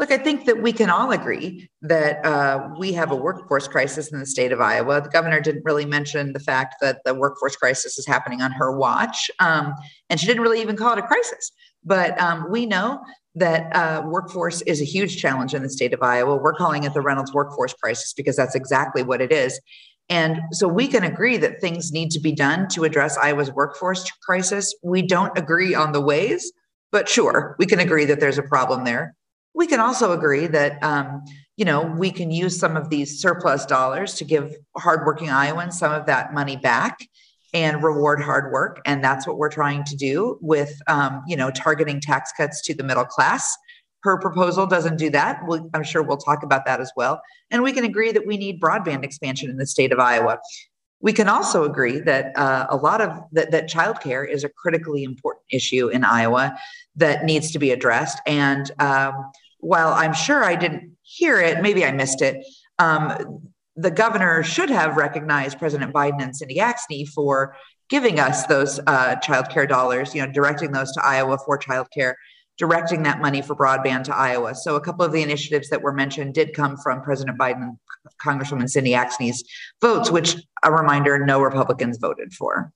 Look, 0.00 0.10
I 0.10 0.16
think 0.16 0.46
that 0.46 0.62
we 0.62 0.72
can 0.72 0.88
all 0.88 1.10
agree 1.10 1.68
that 1.82 2.24
uh, 2.24 2.70
we 2.78 2.94
have 2.94 3.10
a 3.10 3.14
workforce 3.14 3.68
crisis 3.68 4.10
in 4.10 4.18
the 4.18 4.24
state 4.24 4.50
of 4.50 4.58
Iowa. 4.58 5.02
The 5.02 5.10
governor 5.10 5.40
didn't 5.40 5.62
really 5.62 5.84
mention 5.84 6.32
the 6.32 6.40
fact 6.40 6.76
that 6.80 7.02
the 7.04 7.12
workforce 7.12 7.54
crisis 7.54 7.98
is 7.98 8.06
happening 8.06 8.40
on 8.40 8.50
her 8.50 8.74
watch, 8.74 9.30
um, 9.40 9.74
and 10.08 10.18
she 10.18 10.26
didn't 10.26 10.40
really 10.42 10.62
even 10.62 10.74
call 10.74 10.94
it 10.94 10.98
a 10.98 11.02
crisis. 11.02 11.52
But 11.84 12.18
um, 12.18 12.46
we 12.50 12.64
know 12.64 13.02
that 13.34 13.76
uh, 13.76 14.02
workforce 14.06 14.62
is 14.62 14.80
a 14.80 14.86
huge 14.86 15.20
challenge 15.20 15.52
in 15.52 15.62
the 15.62 15.68
state 15.68 15.92
of 15.92 16.02
Iowa. 16.02 16.34
We're 16.36 16.54
calling 16.54 16.84
it 16.84 16.94
the 16.94 17.02
Reynolds 17.02 17.34
workforce 17.34 17.74
crisis 17.74 18.14
because 18.14 18.36
that's 18.36 18.54
exactly 18.54 19.02
what 19.02 19.20
it 19.20 19.30
is. 19.30 19.60
And 20.08 20.40
so 20.50 20.66
we 20.66 20.88
can 20.88 21.04
agree 21.04 21.36
that 21.36 21.60
things 21.60 21.92
need 21.92 22.10
to 22.12 22.20
be 22.20 22.32
done 22.32 22.68
to 22.68 22.84
address 22.84 23.18
Iowa's 23.18 23.52
workforce 23.52 24.10
crisis. 24.26 24.74
We 24.82 25.02
don't 25.02 25.36
agree 25.36 25.74
on 25.74 25.92
the 25.92 26.00
ways, 26.00 26.50
but 26.90 27.06
sure, 27.06 27.54
we 27.58 27.66
can 27.66 27.80
agree 27.80 28.06
that 28.06 28.18
there's 28.18 28.38
a 28.38 28.42
problem 28.42 28.84
there. 28.84 29.14
We 29.54 29.66
can 29.66 29.80
also 29.80 30.12
agree 30.12 30.46
that 30.46 30.82
um, 30.82 31.24
you 31.56 31.64
know 31.64 31.82
we 31.82 32.10
can 32.10 32.30
use 32.30 32.58
some 32.58 32.76
of 32.76 32.88
these 32.90 33.20
surplus 33.20 33.66
dollars 33.66 34.14
to 34.14 34.24
give 34.24 34.54
hardworking 34.76 35.30
Iowans 35.30 35.78
some 35.78 35.92
of 35.92 36.06
that 36.06 36.32
money 36.32 36.56
back 36.56 36.98
and 37.52 37.82
reward 37.82 38.22
hard 38.22 38.52
work, 38.52 38.80
and 38.86 39.02
that's 39.02 39.26
what 39.26 39.36
we're 39.36 39.50
trying 39.50 39.84
to 39.84 39.96
do 39.96 40.38
with 40.40 40.80
um, 40.86 41.22
you 41.26 41.36
know 41.36 41.50
targeting 41.50 42.00
tax 42.00 42.32
cuts 42.36 42.62
to 42.62 42.74
the 42.74 42.84
middle 42.84 43.04
class. 43.04 43.56
Her 44.02 44.18
proposal 44.18 44.66
doesn't 44.66 44.96
do 44.96 45.10
that. 45.10 45.40
We'll, 45.44 45.68
I'm 45.74 45.82
sure 45.82 46.02
we'll 46.02 46.16
talk 46.16 46.42
about 46.42 46.64
that 46.64 46.80
as 46.80 46.90
well. 46.96 47.20
And 47.50 47.62
we 47.62 47.72
can 47.72 47.84
agree 47.84 48.12
that 48.12 48.26
we 48.26 48.38
need 48.38 48.60
broadband 48.60 49.04
expansion 49.04 49.50
in 49.50 49.58
the 49.58 49.66
state 49.66 49.92
of 49.92 49.98
Iowa. 49.98 50.38
We 51.00 51.12
can 51.12 51.28
also 51.28 51.64
agree 51.64 52.00
that 52.00 52.36
uh, 52.36 52.66
a 52.70 52.76
lot 52.76 53.00
of 53.00 53.18
that, 53.32 53.50
that 53.50 53.68
childcare 53.68 54.26
is 54.28 54.44
a 54.44 54.48
critically 54.48 55.02
important 55.02 55.44
issue 55.50 55.88
in 55.88 56.04
Iowa 56.04 56.56
that 56.96 57.24
needs 57.24 57.50
to 57.52 57.58
be 57.58 57.70
addressed. 57.70 58.20
And 58.26 58.70
um, 58.78 59.14
while 59.60 59.92
I'm 59.92 60.14
sure 60.14 60.44
I 60.44 60.56
didn't 60.56 60.96
hear 61.02 61.40
it, 61.40 61.62
maybe 61.62 61.84
I 61.84 61.92
missed 61.92 62.22
it. 62.22 62.44
Um, 62.78 63.42
the 63.76 63.90
governor 63.90 64.42
should 64.42 64.70
have 64.70 64.96
recognized 64.96 65.58
President 65.58 65.92
Biden 65.92 66.22
and 66.22 66.36
Cindy 66.36 66.56
Axne 66.56 67.08
for 67.08 67.56
giving 67.88 68.20
us 68.20 68.46
those 68.46 68.78
uh, 68.86 69.16
childcare 69.16 69.68
dollars, 69.68 70.14
you 70.14 70.24
know, 70.24 70.32
directing 70.32 70.72
those 70.72 70.92
to 70.92 71.04
Iowa 71.04 71.38
for 71.44 71.58
childcare, 71.58 72.14
directing 72.58 73.02
that 73.04 73.20
money 73.20 73.42
for 73.42 73.56
broadband 73.56 74.04
to 74.04 74.16
Iowa. 74.16 74.54
So 74.54 74.76
a 74.76 74.80
couple 74.80 75.04
of 75.04 75.12
the 75.12 75.22
initiatives 75.22 75.68
that 75.70 75.82
were 75.82 75.92
mentioned 75.92 76.34
did 76.34 76.54
come 76.54 76.76
from 76.76 77.02
President 77.02 77.38
Biden 77.38 77.78
Congresswoman 78.24 78.68
Cindy 78.68 78.92
Axne's 78.92 79.44
votes, 79.80 80.10
which 80.10 80.36
a 80.62 80.72
reminder, 80.72 81.24
no 81.24 81.40
Republicans 81.40 81.98
voted 81.98 82.32
for. 82.32 82.72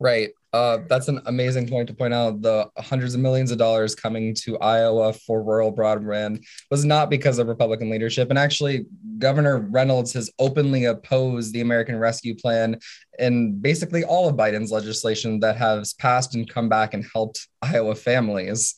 Right. 0.00 0.30
Uh, 0.54 0.78
that's 0.88 1.08
an 1.08 1.20
amazing 1.26 1.68
point 1.68 1.86
to 1.88 1.94
point 1.94 2.14
out. 2.14 2.40
The 2.40 2.68
hundreds 2.78 3.14
of 3.14 3.20
millions 3.20 3.50
of 3.50 3.58
dollars 3.58 3.94
coming 3.94 4.34
to 4.36 4.58
Iowa 4.58 5.12
for 5.12 5.42
rural 5.42 5.72
broadband 5.72 6.42
was 6.70 6.86
not 6.86 7.10
because 7.10 7.38
of 7.38 7.46
Republican 7.46 7.90
leadership. 7.90 8.30
And 8.30 8.38
actually, 8.38 8.86
Governor 9.18 9.58
Reynolds 9.58 10.14
has 10.14 10.32
openly 10.38 10.86
opposed 10.86 11.52
the 11.52 11.60
American 11.60 11.98
Rescue 11.98 12.34
Plan 12.34 12.78
and 13.18 13.60
basically 13.60 14.02
all 14.02 14.26
of 14.26 14.36
Biden's 14.36 14.72
legislation 14.72 15.38
that 15.40 15.56
has 15.58 15.92
passed 15.92 16.34
and 16.34 16.48
come 16.48 16.70
back 16.70 16.94
and 16.94 17.06
helped 17.12 17.46
Iowa 17.60 17.94
families. 17.94 18.74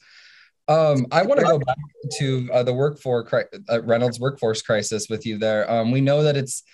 Um, 0.69 1.07
I 1.13 1.23
want 1.23 1.41
to 1.41 1.47
go 1.47 1.59
back 1.59 1.77
to 2.19 2.51
uh, 2.53 2.63
the 2.65 2.73
workforce 2.73 3.47
uh, 3.69 3.83
Reynolds 3.83 4.19
workforce 4.19 4.61
crisis 4.61 5.09
with 5.09 5.25
you 5.25 5.39
there. 5.39 5.71
Um, 5.71 5.91
we 5.91 6.01
know 6.01 6.23
that 6.25 6.37
it's 6.37 6.65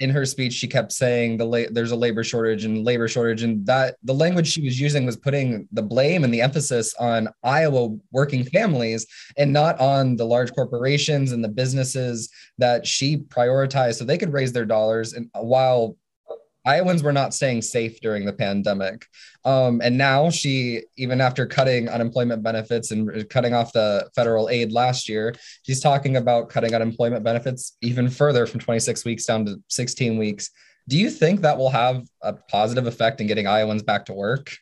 in 0.00 0.10
her 0.10 0.24
speech, 0.24 0.52
she 0.52 0.68
kept 0.68 0.92
saying 0.92 1.36
the 1.36 1.44
la- 1.44 1.70
there's 1.70 1.90
a 1.90 1.96
labor 1.96 2.22
shortage 2.22 2.64
and 2.64 2.84
labor 2.84 3.08
shortage, 3.08 3.42
and 3.42 3.66
that 3.66 3.96
the 4.04 4.14
language 4.14 4.46
she 4.46 4.62
was 4.62 4.80
using 4.80 5.04
was 5.04 5.16
putting 5.16 5.68
the 5.72 5.82
blame 5.82 6.24
and 6.24 6.32
the 6.32 6.40
emphasis 6.40 6.94
on 7.00 7.28
Iowa 7.42 7.96
working 8.12 8.44
families 8.44 9.06
and 9.36 9.52
not 9.52 9.78
on 9.80 10.16
the 10.16 10.24
large 10.24 10.52
corporations 10.52 11.32
and 11.32 11.42
the 11.42 11.48
businesses 11.48 12.30
that 12.58 12.86
she 12.86 13.16
prioritized 13.16 13.96
so 13.96 14.04
they 14.04 14.18
could 14.18 14.32
raise 14.32 14.52
their 14.52 14.64
dollars. 14.64 15.14
And 15.14 15.28
while 15.34 15.96
Iowans 16.68 17.02
were 17.02 17.12
not 17.12 17.32
staying 17.32 17.62
safe 17.62 17.98
during 18.00 18.26
the 18.26 18.32
pandemic. 18.32 19.06
Um, 19.44 19.80
and 19.82 19.96
now 19.96 20.28
she, 20.28 20.82
even 20.98 21.20
after 21.22 21.46
cutting 21.46 21.88
unemployment 21.88 22.42
benefits 22.42 22.90
and 22.90 23.26
cutting 23.30 23.54
off 23.54 23.72
the 23.72 24.10
federal 24.14 24.50
aid 24.50 24.70
last 24.70 25.08
year, 25.08 25.34
she's 25.62 25.80
talking 25.80 26.18
about 26.18 26.50
cutting 26.50 26.74
unemployment 26.74 27.24
benefits 27.24 27.78
even 27.80 28.10
further 28.10 28.44
from 28.46 28.60
26 28.60 29.04
weeks 29.06 29.24
down 29.24 29.46
to 29.46 29.62
16 29.68 30.18
weeks. 30.18 30.50
Do 30.88 30.98
you 30.98 31.08
think 31.08 31.40
that 31.40 31.56
will 31.56 31.70
have 31.70 32.06
a 32.22 32.34
positive 32.34 32.86
effect 32.86 33.22
in 33.22 33.26
getting 33.26 33.46
Iowans 33.46 33.82
back 33.82 34.04
to 34.06 34.12
work? 34.12 34.54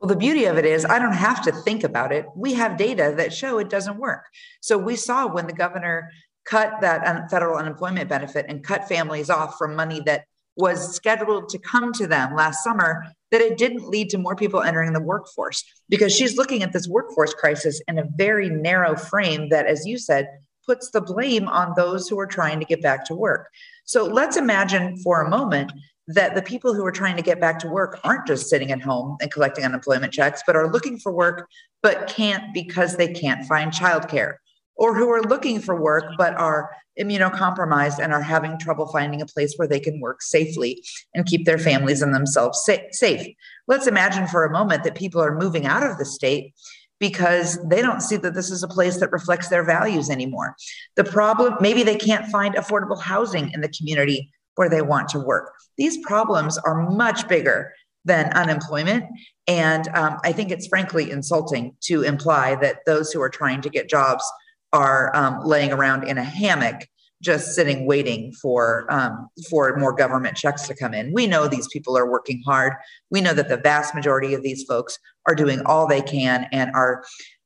Well, 0.00 0.08
the 0.08 0.16
beauty 0.16 0.44
of 0.44 0.58
it 0.58 0.64
is, 0.64 0.84
I 0.84 0.98
don't 0.98 1.12
have 1.12 1.42
to 1.42 1.52
think 1.52 1.84
about 1.84 2.12
it. 2.12 2.26
We 2.34 2.54
have 2.54 2.76
data 2.76 3.14
that 3.16 3.32
show 3.32 3.58
it 3.58 3.70
doesn't 3.70 3.98
work. 3.98 4.24
So 4.60 4.76
we 4.76 4.96
saw 4.96 5.26
when 5.26 5.46
the 5.46 5.52
governor 5.52 6.10
cut 6.44 6.80
that 6.80 7.30
federal 7.30 7.58
unemployment 7.58 8.08
benefit 8.08 8.46
and 8.48 8.64
cut 8.64 8.88
families 8.88 9.30
off 9.30 9.56
from 9.58 9.76
money 9.76 10.00
that 10.06 10.24
was 10.58 10.94
scheduled 10.94 11.48
to 11.48 11.58
come 11.58 11.92
to 11.94 12.06
them 12.06 12.34
last 12.34 12.62
summer 12.62 13.04
that 13.30 13.40
it 13.40 13.56
didn't 13.56 13.88
lead 13.88 14.10
to 14.10 14.18
more 14.18 14.34
people 14.34 14.60
entering 14.60 14.92
the 14.92 15.00
workforce. 15.00 15.64
Because 15.88 16.14
she's 16.14 16.36
looking 16.36 16.62
at 16.62 16.72
this 16.72 16.88
workforce 16.88 17.32
crisis 17.32 17.80
in 17.88 17.98
a 17.98 18.08
very 18.16 18.50
narrow 18.50 18.96
frame 18.96 19.48
that 19.48 19.66
as 19.66 19.86
you 19.86 19.96
said 19.96 20.28
puts 20.66 20.90
the 20.90 21.00
blame 21.00 21.48
on 21.48 21.72
those 21.76 22.08
who 22.08 22.18
are 22.18 22.26
trying 22.26 22.58
to 22.60 22.66
get 22.66 22.82
back 22.82 23.04
to 23.06 23.14
work. 23.14 23.48
So 23.84 24.04
let's 24.04 24.36
imagine 24.36 24.98
for 24.98 25.22
a 25.22 25.30
moment 25.30 25.72
that 26.08 26.34
the 26.34 26.42
people 26.42 26.74
who 26.74 26.84
are 26.84 26.92
trying 26.92 27.16
to 27.16 27.22
get 27.22 27.40
back 27.40 27.58
to 27.60 27.68
work 27.68 28.00
aren't 28.02 28.26
just 28.26 28.48
sitting 28.48 28.72
at 28.72 28.82
home 28.82 29.16
and 29.20 29.30
collecting 29.30 29.64
unemployment 29.64 30.12
checks 30.12 30.42
but 30.46 30.56
are 30.56 30.70
looking 30.70 30.98
for 30.98 31.12
work 31.12 31.48
but 31.82 32.08
can't 32.08 32.52
because 32.52 32.96
they 32.96 33.12
can't 33.12 33.46
find 33.46 33.72
childcare 33.72 34.36
or 34.78 34.94
who 34.94 35.10
are 35.10 35.22
looking 35.22 35.60
for 35.60 35.78
work 35.78 36.04
but 36.16 36.34
are 36.34 36.70
immunocompromised 36.98 37.98
and 37.98 38.12
are 38.12 38.22
having 38.22 38.58
trouble 38.58 38.86
finding 38.86 39.20
a 39.20 39.26
place 39.26 39.54
where 39.56 39.68
they 39.68 39.80
can 39.80 40.00
work 40.00 40.22
safely 40.22 40.82
and 41.14 41.26
keep 41.26 41.44
their 41.44 41.58
families 41.58 42.00
and 42.00 42.14
themselves 42.14 42.62
sa- 42.64 42.76
safe. 42.90 43.34
Let's 43.66 43.86
imagine 43.86 44.26
for 44.26 44.44
a 44.44 44.50
moment 44.50 44.84
that 44.84 44.94
people 44.94 45.20
are 45.20 45.38
moving 45.38 45.66
out 45.66 45.82
of 45.82 45.98
the 45.98 46.04
state 46.04 46.54
because 46.98 47.58
they 47.68 47.80
don't 47.80 48.00
see 48.02 48.16
that 48.16 48.34
this 48.34 48.50
is 48.50 48.62
a 48.62 48.68
place 48.68 48.98
that 48.98 49.12
reflects 49.12 49.48
their 49.48 49.64
values 49.64 50.10
anymore. 50.10 50.56
The 50.96 51.04
problem, 51.04 51.56
maybe 51.60 51.82
they 51.82 51.96
can't 51.96 52.26
find 52.26 52.54
affordable 52.54 53.00
housing 53.00 53.52
in 53.52 53.60
the 53.60 53.68
community 53.68 54.32
where 54.56 54.68
they 54.68 54.82
want 54.82 55.08
to 55.10 55.20
work. 55.20 55.52
These 55.76 55.98
problems 55.98 56.58
are 56.58 56.90
much 56.90 57.28
bigger 57.28 57.72
than 58.04 58.32
unemployment. 58.32 59.04
And 59.46 59.86
um, 59.88 60.18
I 60.24 60.32
think 60.32 60.50
it's 60.50 60.66
frankly 60.66 61.12
insulting 61.12 61.76
to 61.82 62.02
imply 62.02 62.56
that 62.56 62.78
those 62.86 63.12
who 63.12 63.20
are 63.22 63.28
trying 63.28 63.60
to 63.60 63.70
get 63.70 63.88
jobs 63.88 64.24
are 64.72 65.14
um, 65.16 65.44
laying 65.44 65.72
around 65.72 66.04
in 66.04 66.18
a 66.18 66.24
hammock 66.24 66.86
just 67.22 67.54
sitting 67.54 67.86
waiting 67.86 68.32
for 68.32 68.86
um, 68.90 69.28
for 69.50 69.76
more 69.76 69.92
government 69.92 70.36
checks 70.36 70.66
to 70.68 70.74
come 70.74 70.94
in. 70.94 71.12
We 71.12 71.26
know 71.26 71.48
these 71.48 71.68
people 71.68 71.96
are 71.98 72.10
working 72.10 72.42
hard. 72.46 72.74
We 73.10 73.20
know 73.20 73.34
that 73.34 73.48
the 73.48 73.56
vast 73.56 73.94
majority 73.94 74.34
of 74.34 74.42
these 74.42 74.64
folks 74.64 74.98
are 75.26 75.34
doing 75.34 75.60
all 75.66 75.86
they 75.86 76.02
can 76.02 76.46
and 76.52 76.70
are 76.74 77.04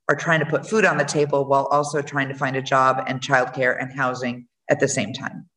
are 0.09 0.17
trying 0.17 0.41
to 0.41 0.47
put 0.47 0.69
food 0.69 0.85
on 0.85 0.99
the 0.99 1.05
table 1.05 1.47
while 1.47 1.67
also 1.67 2.03
trying 2.03 2.29
to 2.29 2.35
find 2.35 2.57
a 2.57 2.63
job 2.63 3.03
and 3.07 3.21
childcare 3.21 3.81
and 3.81 3.93
housing 3.97 4.47
at 4.69 4.81
the 4.81 4.89
same 4.89 5.13
time. 5.13 5.49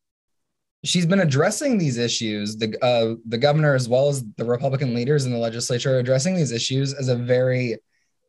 She's 0.85 1.05
been 1.05 1.19
addressing 1.19 1.77
these 1.77 1.97
issues 1.97 2.57
the 2.57 2.77
uh, 2.81 3.15
the 3.27 3.37
governor 3.37 3.75
as 3.75 3.89
well 3.89 4.07
as 4.07 4.23
the 4.37 4.45
republican 4.45 4.93
leaders 4.93 5.25
in 5.25 5.31
the 5.31 5.37
legislature 5.37 5.95
are 5.95 5.99
addressing 5.99 6.35
these 6.35 6.51
issues 6.51 6.93
as 6.93 7.09
a 7.09 7.15
very 7.15 7.77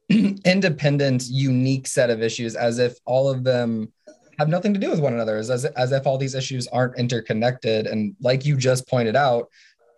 independent, 0.44 1.24
unique 1.28 1.86
set 1.86 2.10
of 2.10 2.22
issues 2.22 2.54
as 2.54 2.78
if 2.78 2.98
all 3.04 3.28
of 3.28 3.44
them 3.44 3.92
have 4.38 4.48
nothing 4.48 4.74
to 4.74 4.80
do 4.80 4.90
with 4.90 5.00
one 5.00 5.14
another, 5.14 5.36
as, 5.36 5.50
as 5.50 5.92
if 5.92 6.06
all 6.06 6.18
these 6.18 6.34
issues 6.34 6.66
aren't 6.68 6.98
interconnected. 6.98 7.86
And 7.86 8.14
like 8.20 8.44
you 8.44 8.56
just 8.56 8.86
pointed 8.86 9.16
out, 9.16 9.48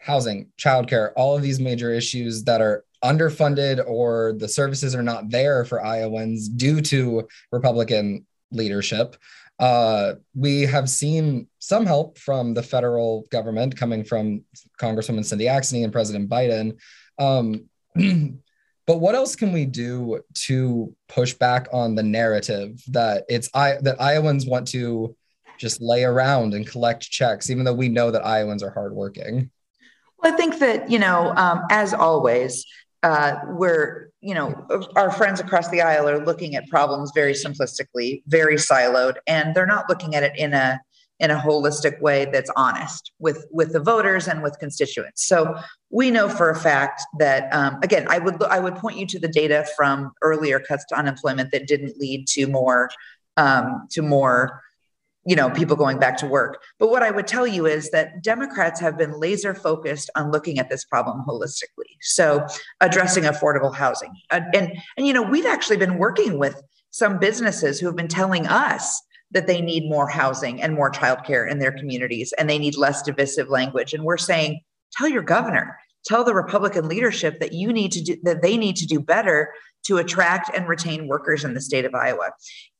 housing, 0.01 0.49
childcare, 0.59 1.13
all 1.17 1.37
of 1.37 1.43
these 1.43 1.59
major 1.61 1.93
issues 1.93 2.45
that 2.45 2.61
are 2.61 2.85
underfunded 3.05 3.85
or 3.87 4.35
the 4.39 4.49
services 4.49 4.95
are 4.95 5.03
not 5.03 5.31
there 5.31 5.65
for 5.65 5.85
Iowans 5.85 6.49
due 6.49 6.81
to 6.83 7.29
Republican 7.53 8.27
leadership. 8.51 9.17
Uh, 9.59 10.15
we 10.35 10.63
have 10.63 10.89
seen 10.89 11.49
some 11.59 11.85
help 11.85 12.17
from 12.17 12.55
the 12.55 12.63
federal 12.63 13.27
government 13.31 13.77
coming 13.77 14.05
from 14.05 14.45
Congresswoman 14.81 15.25
Cindy 15.25 15.47
Axne 15.47 15.83
and 15.83 15.93
President 15.93 16.31
Biden. 16.31 16.79
Um, 17.19 17.69
But 18.89 19.01
what 19.01 19.15
else 19.15 19.37
can 19.37 19.53
we 19.53 19.67
do 19.67 20.23
to 20.47 20.97
push 21.09 21.35
back 21.35 21.69
on 21.75 21.95
the 21.95 22.03
narrative 22.03 22.83
that 22.89 23.25
it's 23.29 23.51
I 23.53 23.77
that 23.83 24.01
Iowans 24.01 24.47
want 24.47 24.67
to 24.69 25.15
just 25.59 25.83
lay 25.83 26.05
around 26.05 26.55
and 26.55 26.67
collect 26.67 27.03
checks, 27.03 27.51
even 27.51 27.67
though 27.67 27.75
we 27.75 27.91
know 27.91 28.11
that 28.11 28.25
Iowans 28.25 28.63
are 28.63 28.71
hardworking? 28.71 29.51
Well, 30.23 30.33
I 30.33 30.37
think 30.39 30.59
that 30.61 30.91
you 30.91 30.99
know, 30.99 31.35
um, 31.37 31.65
as 31.71 31.93
always, 31.93 32.65
uh, 33.03 33.41
we're 33.49 34.09
you 34.23 34.35
know 34.35 34.67
our 34.97 35.11
friends 35.11 35.39
across 35.39 35.69
the 35.69 35.83
aisle 35.83 36.09
are 36.09 36.25
looking 36.25 36.57
at 36.57 36.67
problems 36.69 37.13
very 37.15 37.35
simplistically, 37.35 38.23
very 38.27 38.57
siloed, 38.57 39.17
and 39.27 39.55
they're 39.55 39.67
not 39.67 39.91
looking 39.91 40.15
at 40.15 40.23
it 40.23 40.33
in 40.39 40.55
a 40.55 40.81
in 41.21 41.31
a 41.31 41.37
holistic 41.37 42.01
way 42.01 42.27
that's 42.27 42.51
honest 42.57 43.13
with 43.19 43.47
with 43.51 43.73
the 43.73 43.81
voters 43.81 44.29
and 44.29 44.43
with 44.43 44.59
constituents. 44.59 45.27
So 45.27 45.57
we 45.91 46.11
know 46.11 46.29
for 46.29 46.51
a 46.51 46.57
fact 46.57 47.03
that 47.19 47.53
um, 47.53 47.79
again, 47.83 48.07
I 48.09 48.19
would 48.19 48.43
I 48.45 48.61
would 48.61 48.77
point 48.77 48.99
you 48.99 49.07
to 49.07 49.19
the 49.19 49.29
data 49.29 49.67
from 49.77 50.13
earlier 50.23 50.61
cuts 50.61 50.85
to 50.87 50.99
unemployment 50.99 51.51
that 51.53 51.67
didn't 51.67 51.99
lead 51.99 52.27
to 52.29 52.47
more 52.47 52.91
um, 53.37 53.87
to 53.91 54.03
more 54.03 54.63
you 55.25 55.35
know 55.35 55.51
people 55.51 55.77
going 55.77 55.99
back 55.99 56.17
to 56.19 56.27
work. 56.27 56.63
But 56.79 56.91
what 56.91 57.03
i 57.03 57.11
would 57.11 57.27
tell 57.27 57.47
you 57.47 57.67
is 57.67 57.91
that 57.91 58.23
democrats 58.23 58.81
have 58.81 58.97
been 58.97 59.19
laser 59.19 59.55
focused 59.55 60.11
on 60.15 60.31
looking 60.31 60.59
at 60.59 60.71
this 60.71 60.85
problem 60.85 61.25
holistically. 61.27 61.97
So 62.01 62.47
addressing 62.81 63.25
affordable 63.25 63.75
housing. 63.75 64.13
And 64.31 64.45
and, 64.55 64.73
and 64.97 65.07
you 65.07 65.13
know 65.13 65.23
we've 65.23 65.47
actually 65.47 65.79
been 65.79 65.99
working 65.99 66.39
with 66.39 66.63
some 66.91 67.19
businesses 67.19 67.79
who 67.79 67.87
have 67.87 67.97
been 67.97 68.09
telling 68.09 68.47
us 68.47 69.03
that 69.31 69.47
they 69.47 69.61
need 69.61 69.89
more 69.89 70.09
housing 70.09 70.63
and 70.63 70.75
more 70.75 70.91
childcare 70.91 71.51
in 71.51 71.59
their 71.59 71.73
communities 71.73 72.33
and 72.39 72.49
they 72.49 72.59
need 72.59 72.77
less 72.77 73.03
divisive 73.03 73.49
language. 73.49 73.93
And 73.93 74.05
we're 74.05 74.17
saying, 74.17 74.61
tell 74.93 75.09
your 75.09 75.23
governor, 75.23 75.79
tell 76.05 76.25
the 76.25 76.35
Republican 76.35 76.89
leadership 76.89 77.41
that 77.41 77.53
you 77.53 77.73
need 77.73 77.93
to 77.93 78.03
do 78.03 78.17
that 78.23 78.43
they 78.43 78.57
need 78.57 78.77
to 78.77 78.87
do 78.87 79.01
better 79.01 79.53
to 79.87 79.99
attract 79.99 80.55
and 80.55 80.69
retain 80.69 81.09
workers 81.09 81.45
in 81.45 81.55
the 81.55 81.61
state 81.61 81.85
of 81.85 81.95
Iowa. 81.95 82.31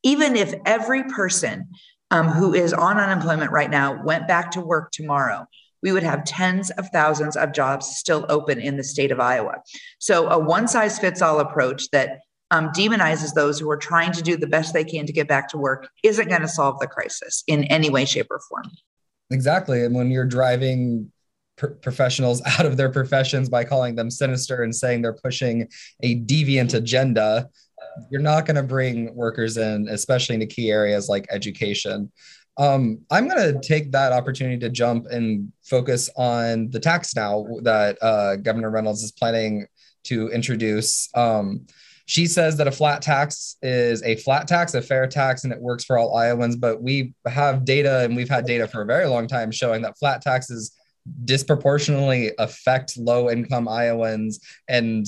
Even 0.03 0.35
if 0.35 0.53
every 0.65 1.03
person 1.03 1.67
um, 2.11 2.27
who 2.27 2.53
is 2.53 2.73
on 2.73 2.97
unemployment 2.97 3.51
right 3.51 3.69
now 3.69 4.03
went 4.03 4.27
back 4.27 4.51
to 4.51 4.61
work 4.61 4.91
tomorrow, 4.91 5.45
we 5.81 5.91
would 5.91 6.03
have 6.03 6.23
tens 6.25 6.71
of 6.71 6.89
thousands 6.89 7.37
of 7.37 7.53
jobs 7.53 7.87
still 7.87 8.25
open 8.29 8.59
in 8.59 8.77
the 8.77 8.83
state 8.83 9.11
of 9.11 9.19
Iowa. 9.19 9.61
So, 9.99 10.27
a 10.27 10.37
one 10.37 10.67
size 10.67 10.99
fits 10.99 11.21
all 11.21 11.39
approach 11.39 11.89
that 11.91 12.19
um, 12.51 12.69
demonizes 12.69 13.33
those 13.33 13.59
who 13.59 13.69
are 13.69 13.77
trying 13.77 14.11
to 14.13 14.21
do 14.21 14.37
the 14.37 14.47
best 14.47 14.73
they 14.73 14.83
can 14.83 15.05
to 15.05 15.13
get 15.13 15.27
back 15.27 15.47
to 15.49 15.57
work 15.57 15.89
isn't 16.03 16.29
going 16.29 16.41
to 16.41 16.47
solve 16.47 16.79
the 16.79 16.87
crisis 16.87 17.43
in 17.47 17.63
any 17.65 17.89
way, 17.89 18.05
shape, 18.05 18.27
or 18.29 18.39
form. 18.49 18.69
Exactly. 19.31 19.83
And 19.83 19.93
when 19.93 20.09
you're 20.09 20.25
driving 20.25 21.11
professionals 21.81 22.41
out 22.59 22.65
of 22.65 22.77
their 22.77 22.89
professions 22.89 23.49
by 23.49 23.63
calling 23.63 23.95
them 23.95 24.09
sinister 24.09 24.63
and 24.63 24.75
saying 24.75 25.01
they're 25.01 25.13
pushing 25.13 25.67
a 26.01 26.19
deviant 26.21 26.73
agenda, 26.73 27.49
you're 28.09 28.21
not 28.21 28.45
going 28.45 28.55
to 28.55 28.63
bring 28.63 29.13
workers 29.15 29.57
in, 29.57 29.87
especially 29.89 30.35
into 30.35 30.47
key 30.47 30.71
areas 30.71 31.09
like 31.09 31.27
education. 31.31 32.11
Um, 32.57 32.99
I'm 33.09 33.27
going 33.27 33.53
to 33.53 33.59
take 33.61 33.91
that 33.93 34.11
opportunity 34.11 34.57
to 34.59 34.69
jump 34.69 35.05
and 35.07 35.51
focus 35.63 36.09
on 36.17 36.69
the 36.71 36.79
tax 36.79 37.15
now 37.15 37.45
that 37.63 37.97
uh, 38.01 38.35
Governor 38.37 38.69
Reynolds 38.69 39.01
is 39.01 39.11
planning 39.11 39.65
to 40.05 40.27
introduce. 40.29 41.09
Um, 41.15 41.67
she 42.09 42.25
says 42.25 42.57
that 42.57 42.67
a 42.67 42.71
flat 42.71 43.03
tax 43.03 43.55
is 43.61 44.01
a 44.01 44.15
flat 44.15 44.47
tax, 44.47 44.73
a 44.73 44.81
fair 44.81 45.05
tax, 45.05 45.43
and 45.43 45.53
it 45.53 45.61
works 45.61 45.83
for 45.83 45.95
all 45.95 46.17
Iowans. 46.17 46.55
But 46.55 46.81
we 46.81 47.13
have 47.27 47.65
data, 47.65 47.99
and 47.99 48.15
we've 48.15 48.27
had 48.27 48.47
data 48.47 48.67
for 48.67 48.81
a 48.81 48.85
very 48.85 49.05
long 49.05 49.27
time 49.27 49.51
showing 49.51 49.83
that 49.83 49.95
flat 49.99 50.23
taxes 50.23 50.75
disproportionately 51.25 52.31
affect 52.39 52.97
low 52.97 53.29
income 53.29 53.67
Iowans 53.67 54.39
and 54.67 55.05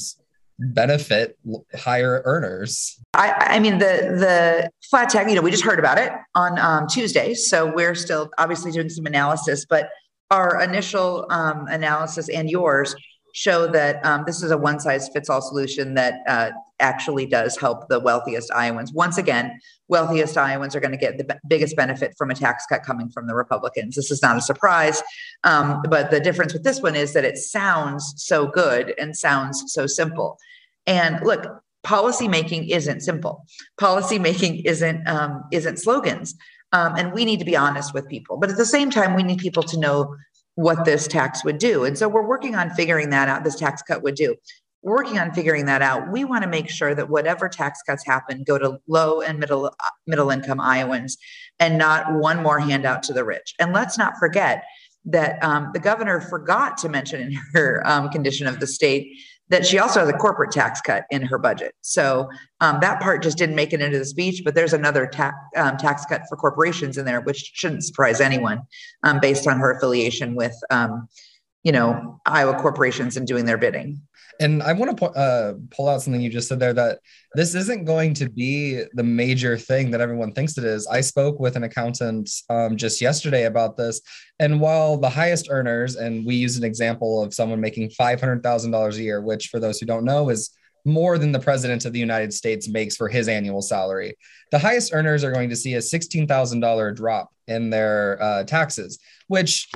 benefit 0.60 1.40
higher 1.76 2.22
earners. 2.24 3.00
I, 3.16 3.48
I, 3.56 3.60
mean, 3.60 3.80
the 3.80 4.16
the 4.20 4.70
flat 4.88 5.10
tax. 5.10 5.28
You 5.28 5.36
know, 5.36 5.42
we 5.42 5.50
just 5.50 5.64
heard 5.64 5.80
about 5.80 5.98
it 5.98 6.12
on 6.36 6.60
um, 6.60 6.86
Tuesday, 6.86 7.34
so 7.34 7.66
we're 7.74 7.96
still 7.96 8.30
obviously 8.38 8.72
doing 8.72 8.90
some 8.90 9.08
analysis. 9.08 9.66
But 9.66 9.90
our 10.30 10.62
initial 10.62 11.26
um, 11.32 11.66
analysis 11.66 12.30
and 12.30 12.48
yours 12.48 12.96
show 13.34 13.66
that 13.72 14.06
um, 14.06 14.24
this 14.28 14.44
is 14.44 14.52
a 14.52 14.58
one 14.58 14.80
size 14.80 15.10
fits 15.10 15.32
all 15.32 15.42
solution 15.42 15.96
that 15.96 16.20
uh, 16.28 16.52
actually 16.82 17.26
does 17.26 17.58
help 17.58 17.88
the 17.88 18.00
wealthiest 18.00 18.52
Iowans. 18.52 18.92
Once 18.92 19.18
again, 19.18 19.60
wealthiest 19.88 20.38
Iowans 20.38 20.76
are 20.76 20.80
going 20.80 20.92
to 20.92 20.98
get 20.98 21.18
the 21.18 21.24
b- 21.24 21.36
biggest 21.48 21.76
benefit 21.76 22.14
from 22.18 22.32
a 22.32 22.36
tax 22.36 22.66
cut 22.68 22.84
coming 22.84 23.10
from 23.10 23.28
the 23.28 23.36
Republicans. 23.36 23.96
This 23.96 24.12
is 24.12 24.22
not 24.22 24.38
a 24.38 24.42
surprise. 24.42 25.02
Um, 25.44 25.82
but 25.90 26.12
the 26.12 26.20
difference 26.20 26.54
with 26.54 26.64
this 26.64 26.82
one 26.82 26.96
is 26.96 27.14
that 27.14 27.24
it 27.24 27.38
sounds 27.38 28.14
so 28.18 28.48
good 28.48 28.94
and 29.00 29.16
sounds 29.16 29.64
so 29.68 29.88
simple. 29.88 30.38
And 30.86 31.20
look, 31.24 31.46
policy 31.84 32.28
making 32.28 32.70
isn't 32.70 33.02
simple. 33.02 33.46
Policy 33.80 34.20
making 34.20 34.64
isn't 34.66 35.08
um, 35.08 35.44
isn't 35.52 35.78
slogans. 35.78 36.36
Um, 36.74 36.96
and 36.96 37.14
we 37.14 37.26
need 37.26 37.40
to 37.40 37.46
be 37.46 37.58
honest 37.58 37.94
with 37.94 38.08
people. 38.08 38.38
But 38.38 38.50
at 38.50 38.58
the 38.58 38.66
same 38.66 38.90
time, 38.90 39.16
we 39.16 39.24
need 39.24 39.40
people 39.40 39.64
to 39.64 39.80
know 39.80 40.16
what 40.56 40.86
this 40.86 41.08
tax 41.08 41.44
would 41.44 41.58
do. 41.58 41.86
And 41.86 41.98
so 41.98 42.08
we're 42.08 42.28
working 42.28 42.56
on 42.56 42.70
figuring 42.72 43.10
that 43.12 43.30
out, 43.30 43.44
this 43.44 43.56
tax 43.56 43.82
cut 43.82 44.04
would 44.04 44.16
do. 44.16 44.36
Working 44.84 45.20
on 45.20 45.32
figuring 45.32 45.66
that 45.66 45.82
out. 45.82 46.12
We 46.12 46.24
want 46.26 46.44
to 46.44 46.50
make 46.50 46.70
sure 46.70 46.96
that 46.96 47.10
whatever 47.10 47.48
tax 47.48 47.82
cuts 47.84 48.06
happen 48.06 48.44
go 48.44 48.58
to 48.58 48.80
low 48.88 49.22
and 49.22 49.40
middle 49.40 49.74
middle 50.08 50.32
income 50.32 50.60
Iowans 50.60 51.18
and 51.60 51.78
not 51.78 52.14
one 52.16 52.42
more 52.42 52.60
handout 52.60 53.04
to 53.04 53.14
the 53.14 53.24
rich. 53.24 53.54
And 53.60 53.74
let's 53.74 53.98
not 53.98 54.18
forget 54.18 54.64
that 55.06 55.44
um, 55.44 55.70
the 55.74 55.80
governor 55.80 56.20
forgot 56.20 56.78
to 56.80 56.90
mention 56.90 57.22
in 57.22 57.34
her 57.54 57.84
um, 57.86 58.10
condition 58.10 58.48
of 58.48 58.60
the 58.60 58.68
state 58.68 59.08
that 59.52 59.66
she 59.66 59.78
also 59.78 60.00
has 60.00 60.08
a 60.08 60.14
corporate 60.14 60.52
tax 60.52 60.80
cut 60.80 61.04
in 61.12 61.22
her 61.24 61.38
budget. 61.38 61.76
So 61.82 62.30
um, 62.62 62.80
that 62.80 63.02
part 63.02 63.22
just 63.22 63.38
didn't 63.38 63.56
make 63.56 63.74
it 63.74 63.82
into 63.82 64.00
the 64.00 64.06
speech, 64.06 64.44
but 64.46 64.56
there's 64.56 64.72
another 64.72 65.08
ta- 65.08 65.34
um, 65.58 65.76
tax 65.76 66.06
cut 66.06 66.22
for 66.30 66.38
corporations 66.38 66.98
in 66.98 67.04
there, 67.04 67.20
which 67.20 67.52
shouldn't 67.54 67.84
surprise 67.84 68.22
anyone 68.22 68.62
um, 69.04 69.20
based 69.20 69.48
on 69.48 69.60
her 69.60 69.72
affiliation 69.72 70.36
with, 70.36 70.56
um, 70.70 71.10
you 71.64 71.74
know, 71.74 72.22
Iowa 72.26 72.58
corporations 72.60 73.18
and 73.18 73.28
doing 73.28 73.44
their 73.44 73.58
bidding. 73.58 74.02
And 74.40 74.64
I 74.64 74.74
want 74.74 74.98
to 74.98 75.06
uh, 75.06 75.54
pull 75.70 75.88
out 75.88 76.02
something 76.02 76.22
you 76.22 76.30
just 76.30 76.48
said 76.48 76.60
there 76.60 76.74
that 76.74 77.00
this 77.36 77.54
isn't 77.56 77.86
going 77.86 78.14
to 78.16 78.30
be 78.30 78.84
the 78.94 79.04
major 79.04 79.58
thing 79.58 79.92
that 79.92 80.02
everyone 80.02 80.34
thinks 80.34 80.58
it 80.58 80.64
is. 80.64 80.88
I 80.88 81.02
spoke 81.02 81.40
with 81.40 81.56
an 81.56 81.64
accountant 81.64 82.30
um, 82.50 82.78
just 82.78 83.02
yesterday 83.02 83.46
about 83.46 83.78
this. 83.78 84.02
And 84.40 84.60
while 84.60 84.98
the 84.98 85.10
highest 85.10 85.48
earners, 85.50 85.96
and 85.96 86.26
we 86.26 86.36
use 86.36 86.58
an 86.58 86.64
example 86.64 87.22
of 87.22 87.34
someone 87.34 87.62
making 87.62 87.90
$500,000 87.90 88.96
a 88.96 89.02
year, 89.02 89.22
which 89.22 89.48
for 89.50 89.60
those 89.60 89.80
who 89.80 89.86
don't 89.86 90.06
know 90.06 90.30
is 90.30 90.52
more 90.86 91.18
than 91.18 91.32
the 91.32 91.40
president 91.40 91.86
of 91.86 91.94
the 91.94 92.00
United 92.00 92.34
States 92.34 92.68
makes 92.68 92.96
for 92.96 93.08
his 93.08 93.28
annual 93.28 93.62
salary. 93.62 94.16
The 94.52 94.60
highest 94.60 94.94
earners 94.94 95.24
are 95.24 95.32
going 95.32 95.50
to 95.50 95.56
see 95.56 95.76
a 95.76 95.80
$16,000 95.80 96.96
drop 96.96 97.30
in 97.48 97.70
their 97.70 98.22
uh, 98.22 98.44
taxes, 98.44 99.00
which 99.28 99.70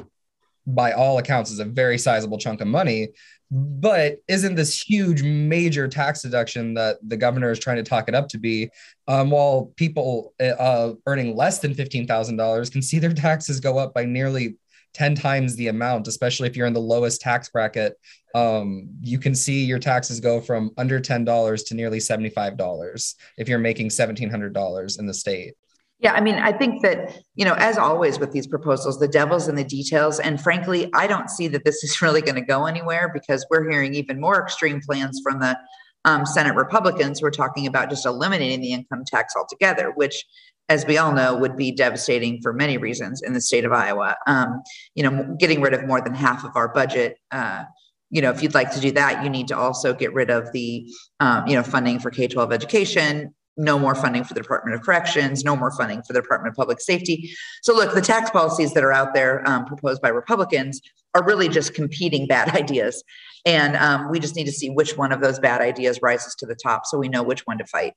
by 0.68 0.94
all 0.94 1.20
accounts 1.20 1.52
is 1.52 1.60
a 1.60 1.66
very 1.66 1.98
sizable 1.98 2.40
chunk 2.40 2.60
of 2.62 2.68
money 2.68 3.10
but 3.52 4.18
isn't 4.28 4.56
this 4.56 4.82
huge 4.82 5.22
major 5.24 5.88
tax 5.88 6.22
deduction 6.24 6.74
that 6.74 6.98
the 7.08 7.18
governor 7.18 7.52
is 7.52 7.60
trying 7.60 7.78
to 7.78 7.84
talk 7.84 8.08
it 8.08 8.16
up 8.16 8.28
to 8.30 8.38
be 8.38 8.70
um, 9.08 9.30
while 9.30 9.72
people 9.76 10.34
uh, 10.40 10.94
earning 11.06 11.36
less 11.36 11.60
than 11.60 11.74
$15000 11.74 12.72
can 12.72 12.82
see 12.82 13.00
their 13.00 13.14
taxes 13.14 13.60
go 13.60 13.78
up 13.78 13.94
by 13.94 14.06
nearly 14.06 14.58
10 14.94 15.14
times 15.14 15.56
the 15.56 15.68
amount 15.68 16.08
especially 16.08 16.48
if 16.48 16.56
you're 16.56 16.68
in 16.68 16.74
the 16.74 16.80
lowest 16.80 17.22
tax 17.22 17.50
bracket. 17.50 18.00
Um, 18.34 18.90
you 19.02 19.20
can 19.20 19.36
see 19.36 19.64
your 19.64 19.80
taxes 19.80 20.20
go 20.20 20.42
from 20.42 20.72
under 20.78 21.00
$10 21.00 21.68
to 21.68 21.76
nearly 21.76 22.00
$75 22.00 23.16
if 23.38 23.48
you're 23.48 23.60
making 23.60 23.90
$1700 23.90 25.00
in 25.00 25.06
the 25.06 25.14
state 25.14 25.54
yeah, 26.00 26.14
I 26.14 26.22
mean, 26.22 26.36
I 26.36 26.52
think 26.52 26.82
that, 26.82 27.18
you 27.36 27.46
know, 27.46 27.54
as 27.54 27.78
always 27.78 28.20
with 28.20 28.32
these 28.32 28.48
proposals, 28.48 29.00
the 29.00 29.08
devil's 29.08 29.48
in 29.48 29.56
the 29.56 29.64
details. 29.64 30.20
And 30.20 30.42
frankly, 30.42 30.90
I 30.94 31.08
don't 31.08 31.30
see 31.30 31.48
that 31.50 31.64
this 31.64 31.84
is 31.84 32.02
really 32.02 32.22
going 32.22 32.36
to 32.36 32.42
go 32.42 32.66
anywhere 32.66 33.10
because 33.14 33.46
we're 33.50 33.70
hearing 33.70 33.94
even 33.96 34.20
more 34.20 34.42
extreme 34.42 34.82
plans 34.82 35.22
from 35.24 35.40
the 35.40 35.58
um, 36.04 36.26
Senate 36.26 36.56
Republicans 36.56 37.20
who 37.20 37.26
are 37.26 37.32
talking 37.32 37.66
about 37.66 37.90
just 37.90 38.06
eliminating 38.06 38.62
the 38.62 38.74
income 38.74 39.04
tax 39.08 39.34
altogether, 39.36 39.92
which, 39.96 40.24
as 40.70 40.86
we 40.86 40.98
all 40.98 41.14
know, 41.14 41.36
would 41.36 41.56
be 41.56 41.72
devastating 41.72 42.40
for 42.42 42.54
many 42.54 42.78
reasons 42.78 43.22
in 43.24 43.34
the 43.34 43.42
state 43.42 43.66
of 43.66 43.72
Iowa. 43.72 44.16
Um, 44.28 44.62
you 44.94 45.04
know, 45.04 45.36
getting 45.40 45.62
rid 45.62 45.74
of 45.74 45.86
more 45.88 46.02
than 46.02 46.14
half 46.14 46.44
of 46.44 46.56
our 46.56 46.68
budget. 46.68 47.18
Uh, 47.32 47.64
you 48.12 48.22
know, 48.22 48.30
if 48.30 48.44
you'd 48.44 48.54
like 48.54 48.72
to 48.74 48.80
do 48.80 48.92
that, 48.92 49.24
you 49.24 49.30
need 49.30 49.48
to 49.48 49.58
also 49.58 49.94
get 49.94 50.14
rid 50.14 50.30
of 50.30 50.52
the, 50.52 50.88
um, 51.20 51.48
you 51.48 51.56
know, 51.56 51.64
funding 51.64 52.00
for 52.00 52.12
K 52.12 52.28
12 52.28 52.52
education, 52.54 53.34
no 53.58 53.80
more 53.80 53.96
funding 53.96 54.24
for 54.24 54.34
the 54.34 54.42
Department 54.42 54.76
of 54.76 54.82
Corrections, 54.82 55.44
no 55.44 55.56
more 55.56 55.72
funding 55.72 56.02
for 56.04 56.14
the 56.14 56.22
Department 56.22 56.52
of 56.52 56.58
Public 56.58 56.82
Safety. 56.82 57.34
So, 57.62 57.74
look, 57.74 57.94
the 57.94 58.02
tax 58.02 58.30
policies 58.30 58.74
that 58.74 58.84
are 58.84 58.92
out 58.92 59.14
there 59.14 59.48
um, 59.48 59.66
proposed 59.66 60.02
by 60.02 60.10
Republicans 60.10 60.82
are 61.14 61.24
really 61.24 61.48
just 61.48 61.74
competing 61.74 62.28
bad 62.36 62.56
ideas. 62.56 63.04
And 63.46 63.76
um, 63.76 64.10
we 64.10 64.20
just 64.20 64.36
need 64.36 64.46
to 64.46 64.52
see 64.52 64.70
which 64.70 64.98
one 64.98 65.12
of 65.12 65.22
those 65.22 65.40
bad 65.40 65.62
ideas 65.62 66.00
rises 66.02 66.36
to 66.36 66.46
the 66.46 66.56
top 66.56 66.86
so 66.86 66.98
we 66.98 67.10
know 67.10 67.24
which 67.24 67.46
one 67.46 67.60
to 67.60 67.66
fight. 67.66 67.94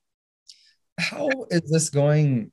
How 0.99 1.29
is 1.49 1.69
this 1.69 1.89
going 1.89 2.51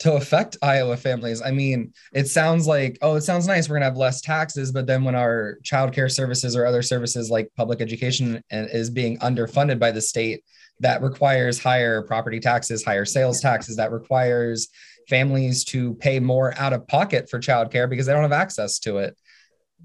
to 0.00 0.14
affect 0.14 0.56
Iowa 0.60 0.96
families? 0.96 1.40
I 1.40 1.50
mean, 1.50 1.92
it 2.12 2.28
sounds 2.28 2.66
like, 2.66 2.98
oh, 3.00 3.16
it 3.16 3.22
sounds 3.22 3.46
nice. 3.46 3.68
We're 3.68 3.74
going 3.74 3.82
to 3.82 3.86
have 3.86 3.96
less 3.96 4.20
taxes. 4.20 4.72
But 4.72 4.86
then 4.86 5.04
when 5.04 5.14
our 5.14 5.58
childcare 5.62 6.10
services 6.10 6.56
or 6.56 6.66
other 6.66 6.82
services 6.82 7.30
like 7.30 7.50
public 7.56 7.80
education 7.80 8.42
is 8.50 8.90
being 8.90 9.18
underfunded 9.18 9.78
by 9.78 9.92
the 9.92 10.00
state, 10.00 10.44
that 10.80 11.02
requires 11.02 11.58
higher 11.58 12.02
property 12.02 12.40
taxes, 12.40 12.84
higher 12.84 13.04
sales 13.04 13.40
taxes, 13.40 13.76
that 13.76 13.92
requires 13.92 14.68
families 15.08 15.64
to 15.64 15.94
pay 15.94 16.20
more 16.20 16.56
out 16.58 16.72
of 16.72 16.86
pocket 16.86 17.28
for 17.28 17.38
childcare 17.38 17.88
because 17.88 18.06
they 18.06 18.12
don't 18.12 18.22
have 18.22 18.32
access 18.32 18.78
to 18.80 18.98
it. 18.98 19.16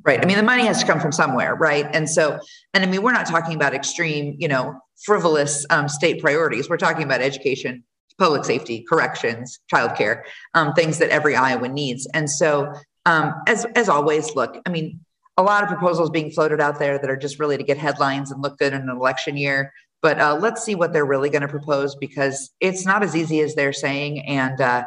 Right. 0.03 0.21
I 0.21 0.25
mean, 0.25 0.37
the 0.37 0.43
money 0.43 0.65
has 0.65 0.79
to 0.81 0.85
come 0.85 0.99
from 0.99 1.11
somewhere, 1.11 1.55
right? 1.55 1.87
And 1.93 2.09
so, 2.09 2.39
and 2.73 2.83
I 2.83 2.87
mean, 2.87 3.01
we're 3.01 3.13
not 3.13 3.25
talking 3.25 3.55
about 3.55 3.73
extreme, 3.73 4.35
you 4.37 4.47
know, 4.47 4.77
frivolous 5.03 5.65
um, 5.69 5.87
state 5.87 6.21
priorities. 6.21 6.69
We're 6.69 6.77
talking 6.77 7.03
about 7.03 7.21
education, 7.21 7.83
public 8.17 8.43
safety, 8.45 8.85
corrections, 8.87 9.59
childcare, 9.73 10.23
um, 10.53 10.73
things 10.73 10.97
that 10.99 11.09
every 11.09 11.35
Iowan 11.35 11.73
needs. 11.73 12.07
And 12.13 12.29
so, 12.29 12.73
um, 13.05 13.33
as 13.47 13.65
as 13.75 13.87
always, 13.87 14.35
look, 14.35 14.61
I 14.65 14.69
mean, 14.69 14.99
a 15.37 15.43
lot 15.43 15.63
of 15.63 15.69
proposals 15.69 16.09
being 16.09 16.31
floated 16.31 16.61
out 16.61 16.79
there 16.79 16.97
that 16.97 17.09
are 17.09 17.17
just 17.17 17.39
really 17.39 17.57
to 17.57 17.63
get 17.63 17.77
headlines 17.77 18.31
and 18.31 18.41
look 18.41 18.57
good 18.57 18.73
in 18.73 18.81
an 18.81 18.89
election 18.89 19.37
year. 19.37 19.73
But 20.05 20.21
uh, 20.21 20.37
let's 20.39 20.63
see 20.63 20.75
what 20.75 20.93
they're 20.93 21.03
really 21.03 21.31
going 21.31 21.41
to 21.41 21.47
propose 21.47 21.95
because 21.95 22.51
it's 22.59 22.85
not 22.85 23.01
as 23.01 23.15
easy 23.15 23.39
as 23.39 23.55
they're 23.55 23.73
saying. 23.73 24.23
And 24.27 24.61
uh, 24.61 24.83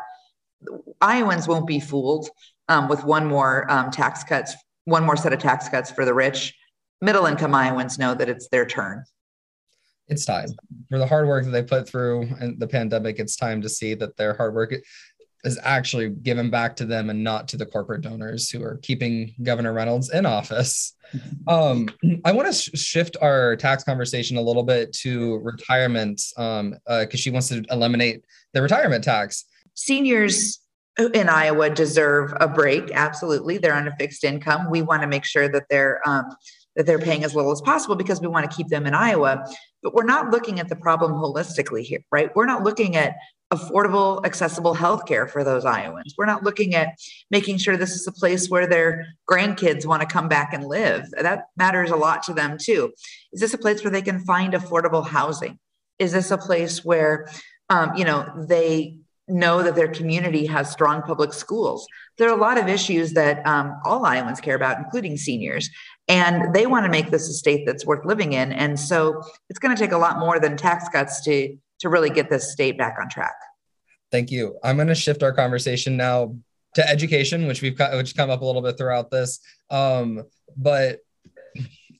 Iowans 1.00 1.48
won't 1.48 1.66
be 1.66 1.80
fooled 1.80 2.28
um, 2.68 2.86
with 2.86 3.02
one 3.02 3.26
more 3.26 3.68
um, 3.68 3.90
tax 3.90 4.22
cuts, 4.22 4.54
one 4.84 5.02
more 5.02 5.16
set 5.16 5.32
of 5.32 5.40
tax 5.40 5.68
cuts 5.68 5.90
for 5.90 6.04
the 6.04 6.14
rich. 6.14 6.54
Middle 7.00 7.26
income 7.26 7.52
Iowans 7.52 7.98
know 7.98 8.14
that 8.14 8.28
it's 8.28 8.48
their 8.50 8.64
turn. 8.64 9.02
It's 10.06 10.24
time 10.24 10.50
for 10.88 10.98
the 10.98 11.06
hard 11.08 11.26
work 11.26 11.44
that 11.46 11.50
they 11.50 11.64
put 11.64 11.88
through 11.88 12.22
in 12.40 12.56
the 12.60 12.68
pandemic. 12.68 13.18
It's 13.18 13.34
time 13.34 13.60
to 13.62 13.68
see 13.68 13.94
that 13.94 14.16
their 14.16 14.34
hard 14.34 14.54
work 14.54 14.72
is 15.48 15.58
actually 15.62 16.10
given 16.10 16.50
back 16.50 16.76
to 16.76 16.84
them 16.84 17.10
and 17.10 17.24
not 17.24 17.48
to 17.48 17.56
the 17.56 17.66
corporate 17.66 18.02
donors 18.02 18.50
who 18.50 18.62
are 18.62 18.76
keeping 18.82 19.34
Governor 19.42 19.72
Reynolds 19.72 20.10
in 20.10 20.26
office. 20.26 20.94
Um, 21.46 21.88
I 22.26 22.32
want 22.32 22.48
to 22.48 22.52
sh- 22.52 22.78
shift 22.78 23.16
our 23.22 23.56
tax 23.56 23.82
conversation 23.82 24.36
a 24.36 24.42
little 24.42 24.62
bit 24.62 24.92
to 25.04 25.36
retirement 25.38 26.20
because 26.36 26.60
um, 26.60 26.76
uh, 26.86 27.06
she 27.14 27.30
wants 27.30 27.48
to 27.48 27.64
eliminate 27.70 28.26
the 28.52 28.60
retirement 28.60 29.02
tax. 29.02 29.46
Seniors 29.72 30.60
in 31.14 31.30
Iowa 31.30 31.70
deserve 31.70 32.34
a 32.42 32.46
break. 32.46 32.90
Absolutely, 32.92 33.56
they're 33.56 33.74
on 33.74 33.88
a 33.88 33.96
fixed 33.96 34.22
income. 34.22 34.70
We 34.70 34.82
want 34.82 35.00
to 35.00 35.08
make 35.08 35.24
sure 35.24 35.48
that 35.48 35.64
they're 35.70 36.06
um, 36.06 36.26
that 36.76 36.84
they're 36.84 36.98
paying 36.98 37.24
as 37.24 37.34
little 37.34 37.52
as 37.52 37.60
possible 37.60 37.96
because 37.96 38.20
we 38.20 38.28
want 38.28 38.48
to 38.48 38.56
keep 38.56 38.68
them 38.68 38.86
in 38.86 38.94
Iowa. 38.94 39.44
But 39.82 39.94
we're 39.94 40.04
not 40.04 40.30
looking 40.30 40.60
at 40.60 40.68
the 40.68 40.76
problem 40.76 41.12
holistically 41.12 41.82
here, 41.82 42.04
right? 42.12 42.30
We're 42.36 42.46
not 42.46 42.62
looking 42.64 42.96
at 42.96 43.14
affordable, 43.50 44.24
accessible 44.26 44.74
healthcare 44.74 45.28
for 45.28 45.42
those 45.42 45.64
Iowans. 45.64 46.14
We're 46.18 46.26
not 46.26 46.42
looking 46.42 46.74
at 46.74 46.98
making 47.30 47.58
sure 47.58 47.76
this 47.76 47.94
is 47.94 48.06
a 48.06 48.12
place 48.12 48.50
where 48.50 48.66
their 48.66 49.06
grandkids 49.30 49.86
want 49.86 50.02
to 50.02 50.08
come 50.08 50.28
back 50.28 50.52
and 50.52 50.66
live. 50.66 51.06
That 51.12 51.46
matters 51.56 51.90
a 51.90 51.96
lot 51.96 52.22
to 52.24 52.34
them 52.34 52.58
too. 52.60 52.92
Is 53.32 53.40
this 53.40 53.54
a 53.54 53.58
place 53.58 53.82
where 53.82 53.90
they 53.90 54.02
can 54.02 54.20
find 54.20 54.52
affordable 54.52 55.06
housing? 55.06 55.58
Is 55.98 56.12
this 56.12 56.30
a 56.30 56.38
place 56.38 56.84
where, 56.84 57.28
um, 57.70 57.94
you 57.96 58.04
know, 58.04 58.30
they 58.48 58.98
know 59.26 59.62
that 59.62 59.74
their 59.74 59.88
community 59.88 60.46
has 60.46 60.70
strong 60.70 61.00
public 61.02 61.32
schools? 61.32 61.86
There 62.18 62.28
are 62.28 62.36
a 62.36 62.40
lot 62.40 62.58
of 62.58 62.68
issues 62.68 63.14
that 63.14 63.46
um, 63.46 63.80
all 63.84 64.04
Iowans 64.04 64.40
care 64.40 64.56
about, 64.56 64.78
including 64.78 65.16
seniors. 65.16 65.70
And 66.06 66.54
they 66.54 66.66
want 66.66 66.84
to 66.84 66.90
make 66.90 67.10
this 67.10 67.28
a 67.28 67.32
state 67.32 67.64
that's 67.66 67.86
worth 67.86 68.04
living 68.04 68.34
in. 68.34 68.52
And 68.52 68.78
so 68.78 69.22
it's 69.48 69.58
going 69.58 69.74
to 69.74 69.82
take 69.82 69.92
a 69.92 69.98
lot 69.98 70.18
more 70.18 70.38
than 70.38 70.56
tax 70.56 70.88
cuts 70.90 71.22
to 71.24 71.56
to 71.80 71.88
really 71.88 72.10
get 72.10 72.30
this 72.30 72.52
state 72.52 72.78
back 72.78 72.96
on 73.00 73.08
track. 73.08 73.34
Thank 74.10 74.30
you. 74.30 74.58
I'm 74.64 74.76
going 74.76 74.88
to 74.88 74.94
shift 74.94 75.22
our 75.22 75.32
conversation 75.32 75.96
now 75.96 76.36
to 76.74 76.88
education, 76.88 77.46
which 77.46 77.62
we've 77.62 77.78
which 77.92 78.16
come 78.16 78.30
up 78.30 78.40
a 78.40 78.44
little 78.44 78.62
bit 78.62 78.78
throughout 78.78 79.10
this. 79.10 79.40
Um, 79.70 80.24
but 80.56 81.00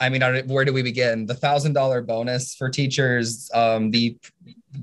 I 0.01 0.09
mean, 0.09 0.23
where 0.47 0.65
do 0.65 0.73
we 0.73 0.83
begin? 0.83 1.27
The 1.27 1.35
thousand 1.35 1.73
dollar 1.73 2.03
bonus 2.03 2.55
for 2.55 2.69
teachers. 2.71 3.51
Um, 3.53 3.91
the 3.91 4.17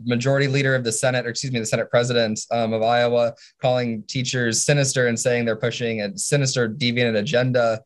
majority 0.03 0.47
leader 0.47 0.75
of 0.75 0.83
the 0.83 0.91
Senate, 0.91 1.25
or 1.25 1.29
excuse 1.29 1.53
me, 1.53 1.59
the 1.59 1.65
Senate 1.65 1.89
president 1.89 2.39
um, 2.51 2.73
of 2.73 2.81
Iowa, 2.81 3.33
calling 3.61 4.03
teachers 4.03 4.65
sinister 4.65 5.07
and 5.07 5.19
saying 5.19 5.45
they're 5.45 5.55
pushing 5.55 6.01
a 6.01 6.17
sinister, 6.17 6.67
deviant 6.67 7.17
agenda. 7.17 7.81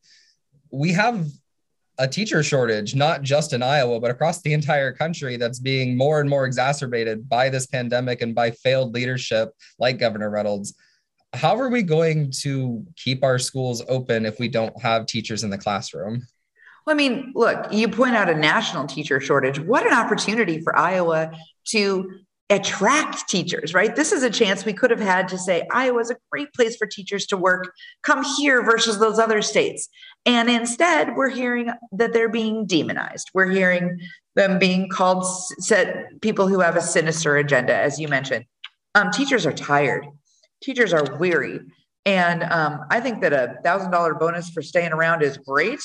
We 0.72 0.92
have 0.92 1.26
a 2.00 2.08
teacher 2.08 2.42
shortage, 2.42 2.94
not 2.94 3.20
just 3.20 3.52
in 3.52 3.62
Iowa, 3.62 4.00
but 4.00 4.10
across 4.10 4.40
the 4.40 4.54
entire 4.54 4.90
country 4.90 5.36
that's 5.36 5.58
being 5.58 5.98
more 5.98 6.20
and 6.20 6.30
more 6.30 6.46
exacerbated 6.46 7.28
by 7.28 7.50
this 7.50 7.66
pandemic 7.66 8.22
and 8.22 8.34
by 8.34 8.52
failed 8.52 8.94
leadership 8.94 9.50
like 9.78 9.98
Governor 9.98 10.30
Reynolds. 10.30 10.74
How 11.34 11.60
are 11.60 11.68
we 11.68 11.82
going 11.82 12.32
to 12.40 12.84
keep 12.96 13.22
our 13.22 13.38
schools 13.38 13.82
open 13.86 14.24
if 14.24 14.40
we 14.40 14.48
don't 14.48 14.80
have 14.80 15.04
teachers 15.04 15.44
in 15.44 15.50
the 15.50 15.58
classroom? 15.58 16.26
Well, 16.86 16.94
I 16.94 16.96
mean, 16.96 17.32
look, 17.36 17.70
you 17.70 17.86
point 17.88 18.16
out 18.16 18.30
a 18.30 18.34
national 18.34 18.86
teacher 18.86 19.20
shortage. 19.20 19.60
What 19.60 19.86
an 19.86 19.92
opportunity 19.92 20.62
for 20.62 20.74
Iowa 20.76 21.30
to 21.66 22.10
attract 22.50 23.28
teachers, 23.28 23.72
right? 23.72 23.94
This 23.94 24.10
is 24.10 24.22
a 24.22 24.30
chance 24.30 24.64
we 24.64 24.72
could 24.72 24.90
have 24.90 25.00
had 25.00 25.28
to 25.28 25.38
say 25.38 25.66
Iowa 25.70 26.00
is 26.00 26.10
a 26.10 26.16
great 26.30 26.52
place 26.52 26.76
for 26.76 26.86
teachers 26.86 27.24
to 27.26 27.36
work. 27.36 27.72
Come 28.02 28.24
here 28.24 28.62
versus 28.62 28.98
those 28.98 29.18
other 29.18 29.40
states. 29.40 29.88
And 30.26 30.50
instead, 30.50 31.16
we're 31.16 31.30
hearing 31.30 31.70
that 31.92 32.12
they're 32.12 32.28
being 32.28 32.66
demonized. 32.66 33.30
We're 33.32 33.50
hearing 33.50 34.00
them 34.34 34.58
being 34.58 34.88
called 34.88 35.24
said 35.60 36.06
people 36.20 36.48
who 36.48 36.60
have 36.60 36.76
a 36.76 36.82
sinister 36.82 37.36
agenda, 37.36 37.74
as 37.74 37.98
you 37.98 38.08
mentioned. 38.08 38.44
Um, 38.94 39.10
teachers 39.10 39.46
are 39.46 39.52
tired. 39.52 40.06
Teachers 40.62 40.92
are 40.92 41.16
weary. 41.16 41.60
And 42.04 42.42
um, 42.44 42.80
I 42.90 43.00
think 43.00 43.20
that 43.22 43.32
a 43.32 43.58
thousand 43.62 43.90
dollar 43.90 44.14
bonus 44.14 44.50
for 44.50 44.62
staying 44.62 44.92
around 44.92 45.22
is 45.22 45.36
great. 45.36 45.80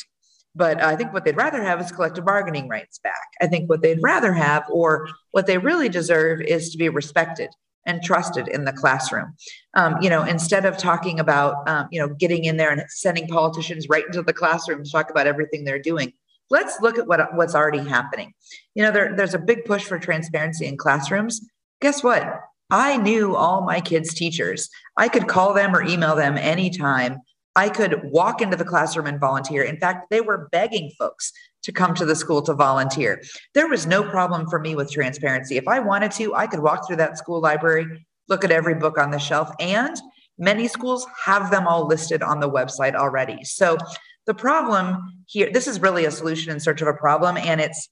But 0.56 0.82
I 0.82 0.96
think 0.96 1.14
what 1.14 1.26
they'd 1.26 1.36
rather 1.36 1.62
have 1.62 1.82
is 1.82 1.92
collective 1.92 2.26
bargaining 2.26 2.70
rights 2.70 3.00
back. 3.00 3.28
I 3.42 3.48
think 3.48 3.70
what 3.70 3.82
they'd 3.82 4.02
rather 4.02 4.32
have, 4.34 4.64
or 4.70 5.10
what 5.32 5.48
they 5.48 5.58
really 5.58 5.90
deserve, 5.90 6.42
is 6.42 6.70
to 6.70 6.78
be 6.78 6.88
respected 6.90 7.50
and 7.86 8.02
trusted 8.02 8.48
in 8.48 8.66
the 8.66 8.74
classroom. 8.74 9.36
Um, 9.76 9.98
you 10.02 10.10
know, 10.10 10.24
instead 10.24 10.66
of 10.66 10.78
talking 10.78 11.20
about, 11.20 11.68
um, 11.70 11.88
you 11.92 12.00
know, 12.00 12.08
getting 12.08 12.46
in 12.46 12.58
there 12.58 12.72
and 12.72 12.84
sending 12.88 13.28
politicians 13.28 13.88
right 13.90 14.06
into 14.06 14.24
the 14.24 14.34
classroom 14.34 14.84
to 14.84 14.92
talk 14.92 15.12
about 15.12 15.28
everything 15.28 15.66
they're 15.66 15.78
doing, 15.78 16.14
let's 16.50 16.80
look 16.82 16.98
at 16.98 17.08
what 17.08 17.36
what's 17.36 17.54
already 17.54 17.88
happening. 17.88 18.34
You 18.74 18.84
know, 18.84 18.92
there, 18.92 19.16
there's 19.16 19.34
a 19.34 19.40
big 19.40 19.66
push 19.66 19.84
for 19.84 20.00
transparency 20.00 20.66
in 20.66 20.78
classrooms. 20.78 21.42
Guess 21.82 22.04
what? 22.04 22.42
I 22.72 22.98
knew 22.98 23.36
all 23.36 23.62
my 23.62 23.80
kids' 23.80 24.14
teachers. 24.14 24.70
I 24.98 25.08
could 25.08 25.28
call 25.28 25.54
them 25.54 25.76
or 25.76 25.84
email 25.84 26.16
them 26.16 26.38
anytime 26.38 27.20
I 27.56 27.70
could 27.70 28.02
walk 28.04 28.42
into 28.42 28.58
the 28.58 28.66
classroom 28.66 29.08
and 29.08 29.20
volunteer. 29.20 29.64
In 29.64 29.78
fact, 29.78 30.10
they 30.10 30.22
were 30.22 30.50
begging 30.52 30.92
folks 31.00 31.32
to 31.64 31.72
come 31.72 31.96
to 31.96 32.06
the 32.06 32.16
school 32.16 32.42
to 32.44 32.54
volunteer. 32.54 33.24
There 33.54 33.68
was 33.68 33.86
no 33.86 34.04
problem 34.04 34.48
for 34.50 34.60
me 34.60 34.76
with 34.76 34.92
transparency. 34.92 35.58
If 35.58 35.68
I 35.68 35.80
wanted 35.80 36.12
to, 36.14 36.36
I 36.36 36.48
could 36.48 36.60
walk 36.60 36.86
through 36.86 36.98
that 36.98 37.18
school 37.18 37.42
library, 37.42 38.06
look 38.28 38.44
at 38.44 38.52
every 38.52 38.76
book 38.76 38.98
on 39.00 39.12
the 39.12 39.20
shelf, 39.20 39.50
and 39.60 39.96
many 40.38 40.68
schools 40.68 41.08
have 41.24 41.50
them 41.50 41.66
all 41.68 41.88
listed 41.88 42.22
on 42.22 42.40
the 42.40 42.50
website 42.50 42.94
already. 42.94 43.44
So 43.44 43.78
the 44.26 44.34
problem 44.34 45.24
here, 45.28 45.50
this 45.52 45.68
is 45.68 45.80
really 45.80 46.06
a 46.06 46.12
solution 46.12 46.52
in 46.52 46.60
search 46.60 46.82
of 46.82 46.88
a 46.88 46.94
problem, 46.94 47.38
and 47.38 47.62
it's 47.62 47.90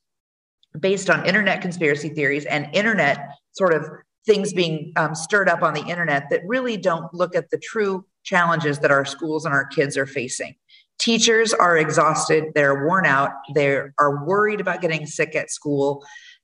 based 0.79 1.09
on 1.09 1.25
internet 1.25 1.61
conspiracy 1.61 2.09
theories 2.09 2.45
and 2.45 2.67
internet 2.73 3.29
sort 3.51 3.73
of 3.73 3.87
things 4.25 4.53
being 4.53 4.91
um, 4.95 5.15
stirred 5.15 5.49
up 5.49 5.61
on 5.61 5.73
the 5.73 5.85
internet 5.85 6.29
that 6.29 6.41
really 6.45 6.77
don't 6.77 7.13
look 7.13 7.35
at 7.35 7.49
the 7.49 7.57
true 7.57 8.05
challenges 8.23 8.79
that 8.79 8.91
our 8.91 9.05
schools 9.05 9.45
and 9.45 9.53
our 9.53 9.65
kids 9.65 9.97
are 9.97 10.05
facing. 10.05 10.55
Teachers 10.99 11.53
are 11.53 11.77
exhausted, 11.77 12.45
they're 12.55 12.85
worn 12.85 13.05
out, 13.05 13.31
they 13.53 13.75
are 13.99 14.25
worried 14.25 14.61
about 14.61 14.81
getting 14.81 15.05
sick 15.05 15.35
at 15.35 15.49
school, 15.51 16.03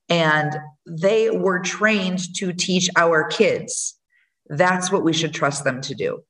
and 0.09 0.57
they 0.87 1.29
were 1.29 1.59
trained 1.59 2.35
to 2.35 2.51
teach 2.51 2.89
our 2.95 3.25
kids. 3.27 3.97
That's 4.47 4.91
what 4.91 5.03
we 5.03 5.13
should 5.13 5.33
trust 5.33 5.63
them 5.63 5.81
to 5.81 5.93
do. 5.93 6.23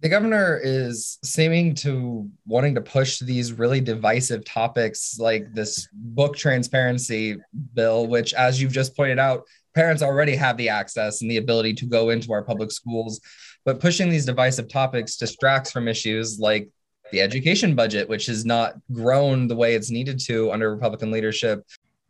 The 0.00 0.08
governor 0.08 0.58
is 0.62 1.18
seeming 1.22 1.74
to 1.76 2.30
wanting 2.46 2.74
to 2.76 2.80
push 2.80 3.18
these 3.18 3.52
really 3.52 3.82
divisive 3.82 4.44
topics 4.46 5.18
like 5.18 5.52
this 5.52 5.88
book 5.92 6.36
transparency 6.36 7.36
bill, 7.74 8.06
which, 8.06 8.32
as 8.32 8.60
you've 8.60 8.72
just 8.72 8.96
pointed 8.96 9.18
out, 9.18 9.42
parents 9.74 10.02
already 10.02 10.34
have 10.34 10.56
the 10.56 10.68
access 10.68 11.22
and 11.22 11.30
the 11.30 11.36
ability 11.36 11.74
to 11.74 11.86
go 11.86 12.10
into 12.10 12.32
our 12.32 12.42
public 12.42 12.70
schools 12.70 13.20
but 13.64 13.80
pushing 13.80 14.08
these 14.08 14.24
divisive 14.24 14.68
topics 14.68 15.16
distracts 15.16 15.70
from 15.70 15.88
issues 15.88 16.38
like 16.38 16.68
the 17.12 17.20
education 17.20 17.74
budget, 17.74 18.08
which 18.08 18.26
has 18.26 18.44
not 18.44 18.74
grown 18.92 19.48
the 19.48 19.56
way 19.56 19.74
it's 19.74 19.90
needed 19.90 20.18
to 20.20 20.50
under 20.52 20.72
Republican 20.72 21.10
leadership. 21.10 21.64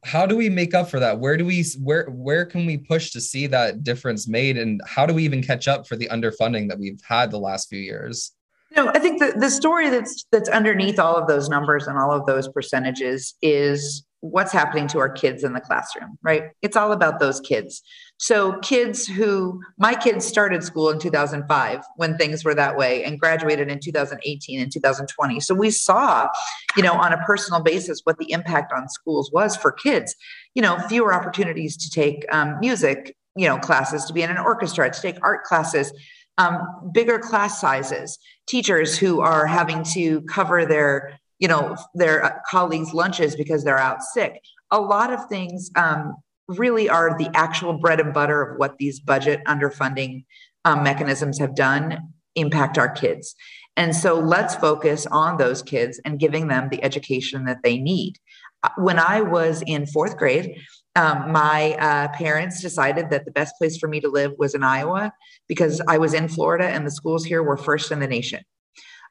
How 0.04 0.26
do 0.26 0.36
we 0.36 0.48
make 0.48 0.74
up 0.74 0.88
for 0.88 1.00
that? 1.00 1.18
Where 1.18 1.36
do 1.36 1.44
we 1.44 1.64
where 1.78 2.06
where 2.06 2.46
can 2.46 2.66
we 2.66 2.78
push 2.78 3.10
to 3.12 3.20
see 3.20 3.46
that 3.48 3.84
difference 3.84 4.28
made, 4.28 4.56
and 4.56 4.80
how 4.86 5.04
do 5.04 5.12
we 5.12 5.24
even 5.24 5.42
catch 5.42 5.68
up 5.68 5.86
for 5.86 5.96
the 5.96 6.08
underfunding 6.08 6.68
that 6.68 6.78
we've 6.78 7.00
had 7.06 7.30
the 7.30 7.38
last 7.38 7.68
few 7.68 7.80
years? 7.80 8.32
No, 8.74 8.88
I 8.88 8.98
think 8.98 9.20
the, 9.20 9.34
the 9.38 9.50
story 9.50 9.90
that's 9.90 10.24
that's 10.32 10.48
underneath 10.48 10.98
all 10.98 11.16
of 11.16 11.26
those 11.28 11.50
numbers 11.50 11.86
and 11.86 11.98
all 11.98 12.12
of 12.12 12.24
those 12.24 12.48
percentages 12.48 13.34
is 13.42 14.06
what's 14.20 14.52
happening 14.52 14.86
to 14.86 14.98
our 14.98 15.08
kids 15.08 15.44
in 15.44 15.54
the 15.54 15.60
classroom, 15.60 16.18
right? 16.22 16.50
It's 16.60 16.76
all 16.76 16.92
about 16.92 17.20
those 17.20 17.40
kids. 17.40 17.82
So, 18.18 18.58
kids 18.58 19.06
who, 19.06 19.62
my 19.78 19.94
kids 19.94 20.26
started 20.26 20.62
school 20.62 20.90
in 20.90 20.98
2005 20.98 21.80
when 21.96 22.18
things 22.18 22.44
were 22.44 22.54
that 22.54 22.76
way 22.76 23.02
and 23.02 23.18
graduated 23.18 23.70
in 23.70 23.80
2018 23.80 24.60
and 24.60 24.70
2020. 24.70 25.40
So, 25.40 25.54
we 25.54 25.70
saw, 25.70 26.28
you 26.76 26.82
know, 26.82 26.92
on 26.92 27.14
a 27.14 27.18
personal 27.24 27.62
basis 27.62 28.00
what 28.04 28.18
the 28.18 28.30
impact 28.32 28.72
on 28.76 28.88
schools 28.90 29.30
was 29.32 29.56
for 29.56 29.72
kids. 29.72 30.14
You 30.54 30.62
know, 30.62 30.78
fewer 30.88 31.14
opportunities 31.14 31.76
to 31.78 31.90
take 31.90 32.26
um, 32.30 32.60
music, 32.60 33.16
you 33.36 33.48
know, 33.48 33.56
classes, 33.56 34.04
to 34.04 34.12
be 34.12 34.22
in 34.22 34.30
an 34.30 34.38
orchestra, 34.38 34.90
to 34.90 35.00
take 35.00 35.16
art 35.22 35.44
classes. 35.44 35.92
Um, 36.38 36.90
bigger 36.94 37.18
class 37.18 37.60
sizes, 37.60 38.18
teachers 38.46 38.96
who 38.96 39.20
are 39.20 39.46
having 39.46 39.82
to 39.92 40.22
cover 40.22 40.64
their 40.64 41.20
you 41.40 41.48
know 41.48 41.76
their 41.94 42.24
uh, 42.24 42.32
colleagues 42.48 42.94
lunches 42.94 43.34
because 43.34 43.64
they're 43.64 43.78
out 43.78 44.02
sick. 44.02 44.40
A 44.70 44.80
lot 44.80 45.12
of 45.12 45.26
things 45.28 45.70
um, 45.74 46.14
really 46.48 46.88
are 46.88 47.16
the 47.18 47.30
actual 47.34 47.74
bread 47.74 47.98
and 47.98 48.14
butter 48.14 48.42
of 48.42 48.58
what 48.58 48.78
these 48.78 49.00
budget 49.00 49.40
underfunding 49.48 50.24
um, 50.64 50.82
mechanisms 50.82 51.38
have 51.38 51.56
done 51.56 52.12
impact 52.36 52.78
our 52.78 52.88
kids. 52.88 53.34
And 53.76 53.96
so 53.96 54.14
let's 54.14 54.54
focus 54.54 55.06
on 55.06 55.38
those 55.38 55.62
kids 55.62 56.00
and 56.04 56.20
giving 56.20 56.48
them 56.48 56.68
the 56.68 56.82
education 56.84 57.44
that 57.46 57.62
they 57.64 57.78
need. 57.78 58.18
Uh, 58.62 58.68
when 58.76 58.98
i 58.98 59.22
was 59.22 59.62
in 59.66 59.86
fourth 59.86 60.18
grade 60.18 60.54
um, 60.96 61.32
my 61.32 61.72
uh, 61.78 62.08
parents 62.08 62.60
decided 62.60 63.08
that 63.08 63.24
the 63.24 63.30
best 63.30 63.54
place 63.56 63.78
for 63.78 63.88
me 63.88 64.00
to 64.00 64.08
live 64.08 64.32
was 64.38 64.54
in 64.54 64.62
iowa 64.62 65.10
because 65.48 65.80
i 65.88 65.96
was 65.96 66.12
in 66.12 66.28
florida 66.28 66.66
and 66.66 66.86
the 66.86 66.90
schools 66.90 67.24
here 67.24 67.42
were 67.42 67.56
first 67.56 67.90
in 67.90 68.00
the 68.00 68.06
nation 68.06 68.42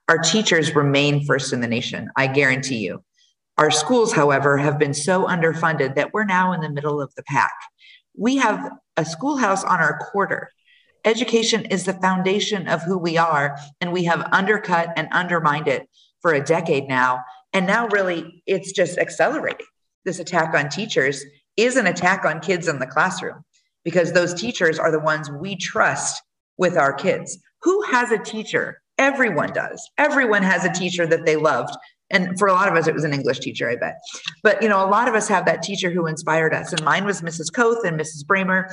our 0.09 0.17
teachers 0.17 0.75
remain 0.75 1.23
first 1.23 1.53
in 1.53 1.61
the 1.61 1.67
nation, 1.67 2.09
I 2.15 2.25
guarantee 2.25 2.79
you. 2.79 3.03
Our 3.59 3.69
schools, 3.69 4.11
however, 4.11 4.57
have 4.57 4.79
been 4.79 4.95
so 4.95 5.27
underfunded 5.27 5.93
that 5.95 6.13
we're 6.13 6.25
now 6.25 6.51
in 6.51 6.61
the 6.61 6.69
middle 6.69 6.99
of 6.99 7.13
the 7.13 7.21
pack. 7.23 7.53
We 8.17 8.37
have 8.37 8.71
a 8.97 9.05
schoolhouse 9.05 9.63
on 9.63 9.79
our 9.79 9.99
quarter. 10.11 10.49
Education 11.05 11.65
is 11.65 11.85
the 11.85 11.93
foundation 11.93 12.67
of 12.67 12.81
who 12.81 12.97
we 12.97 13.17
are, 13.17 13.55
and 13.81 13.93
we 13.93 14.05
have 14.05 14.27
undercut 14.31 14.89
and 14.97 15.07
undermined 15.11 15.67
it 15.67 15.87
for 16.23 16.33
a 16.33 16.43
decade 16.43 16.87
now. 16.87 17.19
And 17.53 17.67
now, 17.67 17.87
really, 17.89 18.41
it's 18.47 18.71
just 18.71 18.97
accelerating. 18.97 19.67
This 20.05 20.17
attack 20.17 20.55
on 20.55 20.69
teachers 20.69 21.23
is 21.55 21.75
an 21.75 21.85
attack 21.85 22.25
on 22.25 22.39
kids 22.39 22.67
in 22.67 22.79
the 22.79 22.87
classroom 22.87 23.43
because 23.83 24.13
those 24.13 24.33
teachers 24.33 24.79
are 24.79 24.91
the 24.91 24.99
ones 24.99 25.29
we 25.29 25.55
trust 25.55 26.19
with 26.57 26.77
our 26.77 26.93
kids. 26.93 27.37
Who 27.61 27.83
has 27.83 28.11
a 28.11 28.17
teacher 28.17 28.81
Everyone 28.99 29.51
does. 29.53 29.89
Everyone 29.97 30.43
has 30.43 30.65
a 30.65 30.71
teacher 30.71 31.07
that 31.07 31.25
they 31.25 31.37
loved. 31.37 31.75
And 32.11 32.37
for 32.37 32.47
a 32.47 32.53
lot 32.53 32.67
of 32.67 32.75
us, 32.75 32.87
it 32.87 32.93
was 32.93 33.03
an 33.03 33.13
English 33.13 33.39
teacher, 33.39 33.69
I 33.69 33.75
bet. 33.75 33.99
But, 34.43 34.61
you 34.61 34.69
know, 34.69 34.83
a 34.83 34.89
lot 34.89 35.07
of 35.07 35.15
us 35.15 35.27
have 35.27 35.45
that 35.45 35.63
teacher 35.63 35.89
who 35.89 36.05
inspired 36.05 36.53
us. 36.53 36.73
And 36.73 36.83
mine 36.83 37.05
was 37.05 37.21
Mrs. 37.21 37.51
Koth 37.53 37.85
and 37.85 37.99
Mrs. 37.99 38.25
Bramer. 38.25 38.65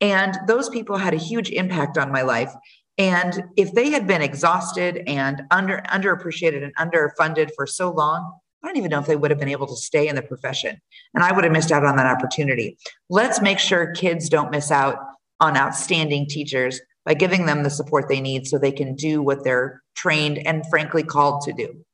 And 0.00 0.38
those 0.46 0.68
people 0.68 0.96
had 0.96 1.12
a 1.12 1.18
huge 1.18 1.50
impact 1.50 1.98
on 1.98 2.12
my 2.12 2.22
life. 2.22 2.52
And 2.98 3.44
if 3.56 3.72
they 3.72 3.90
had 3.90 4.06
been 4.06 4.22
exhausted 4.22 5.02
and 5.06 5.42
under 5.50 5.82
underappreciated 5.88 6.62
and 6.62 6.74
underfunded 6.76 7.50
for 7.56 7.66
so 7.66 7.90
long, 7.90 8.38
I 8.62 8.68
don't 8.68 8.76
even 8.76 8.90
know 8.90 9.00
if 9.00 9.06
they 9.06 9.16
would 9.16 9.30
have 9.30 9.40
been 9.40 9.48
able 9.48 9.66
to 9.66 9.76
stay 9.76 10.06
in 10.06 10.14
the 10.14 10.22
profession. 10.22 10.80
And 11.14 11.24
I 11.24 11.32
would 11.32 11.44
have 11.44 11.52
missed 11.52 11.72
out 11.72 11.84
on 11.84 11.96
that 11.96 12.06
opportunity. 12.06 12.78
Let's 13.10 13.42
make 13.42 13.58
sure 13.58 13.92
kids 13.92 14.28
don't 14.28 14.50
miss 14.50 14.70
out 14.70 14.98
on 15.40 15.56
outstanding 15.56 16.26
teachers 16.28 16.80
by 17.04 17.14
giving 17.14 17.46
them 17.46 17.62
the 17.62 17.70
support 17.70 18.08
they 18.08 18.20
need 18.20 18.46
so 18.46 18.58
they 18.58 18.72
can 18.72 18.94
do 18.94 19.22
what 19.22 19.44
they're 19.44 19.82
trained 19.94 20.38
and 20.46 20.64
frankly 20.68 21.02
called 21.02 21.42
to 21.42 21.52
do. 21.52 21.84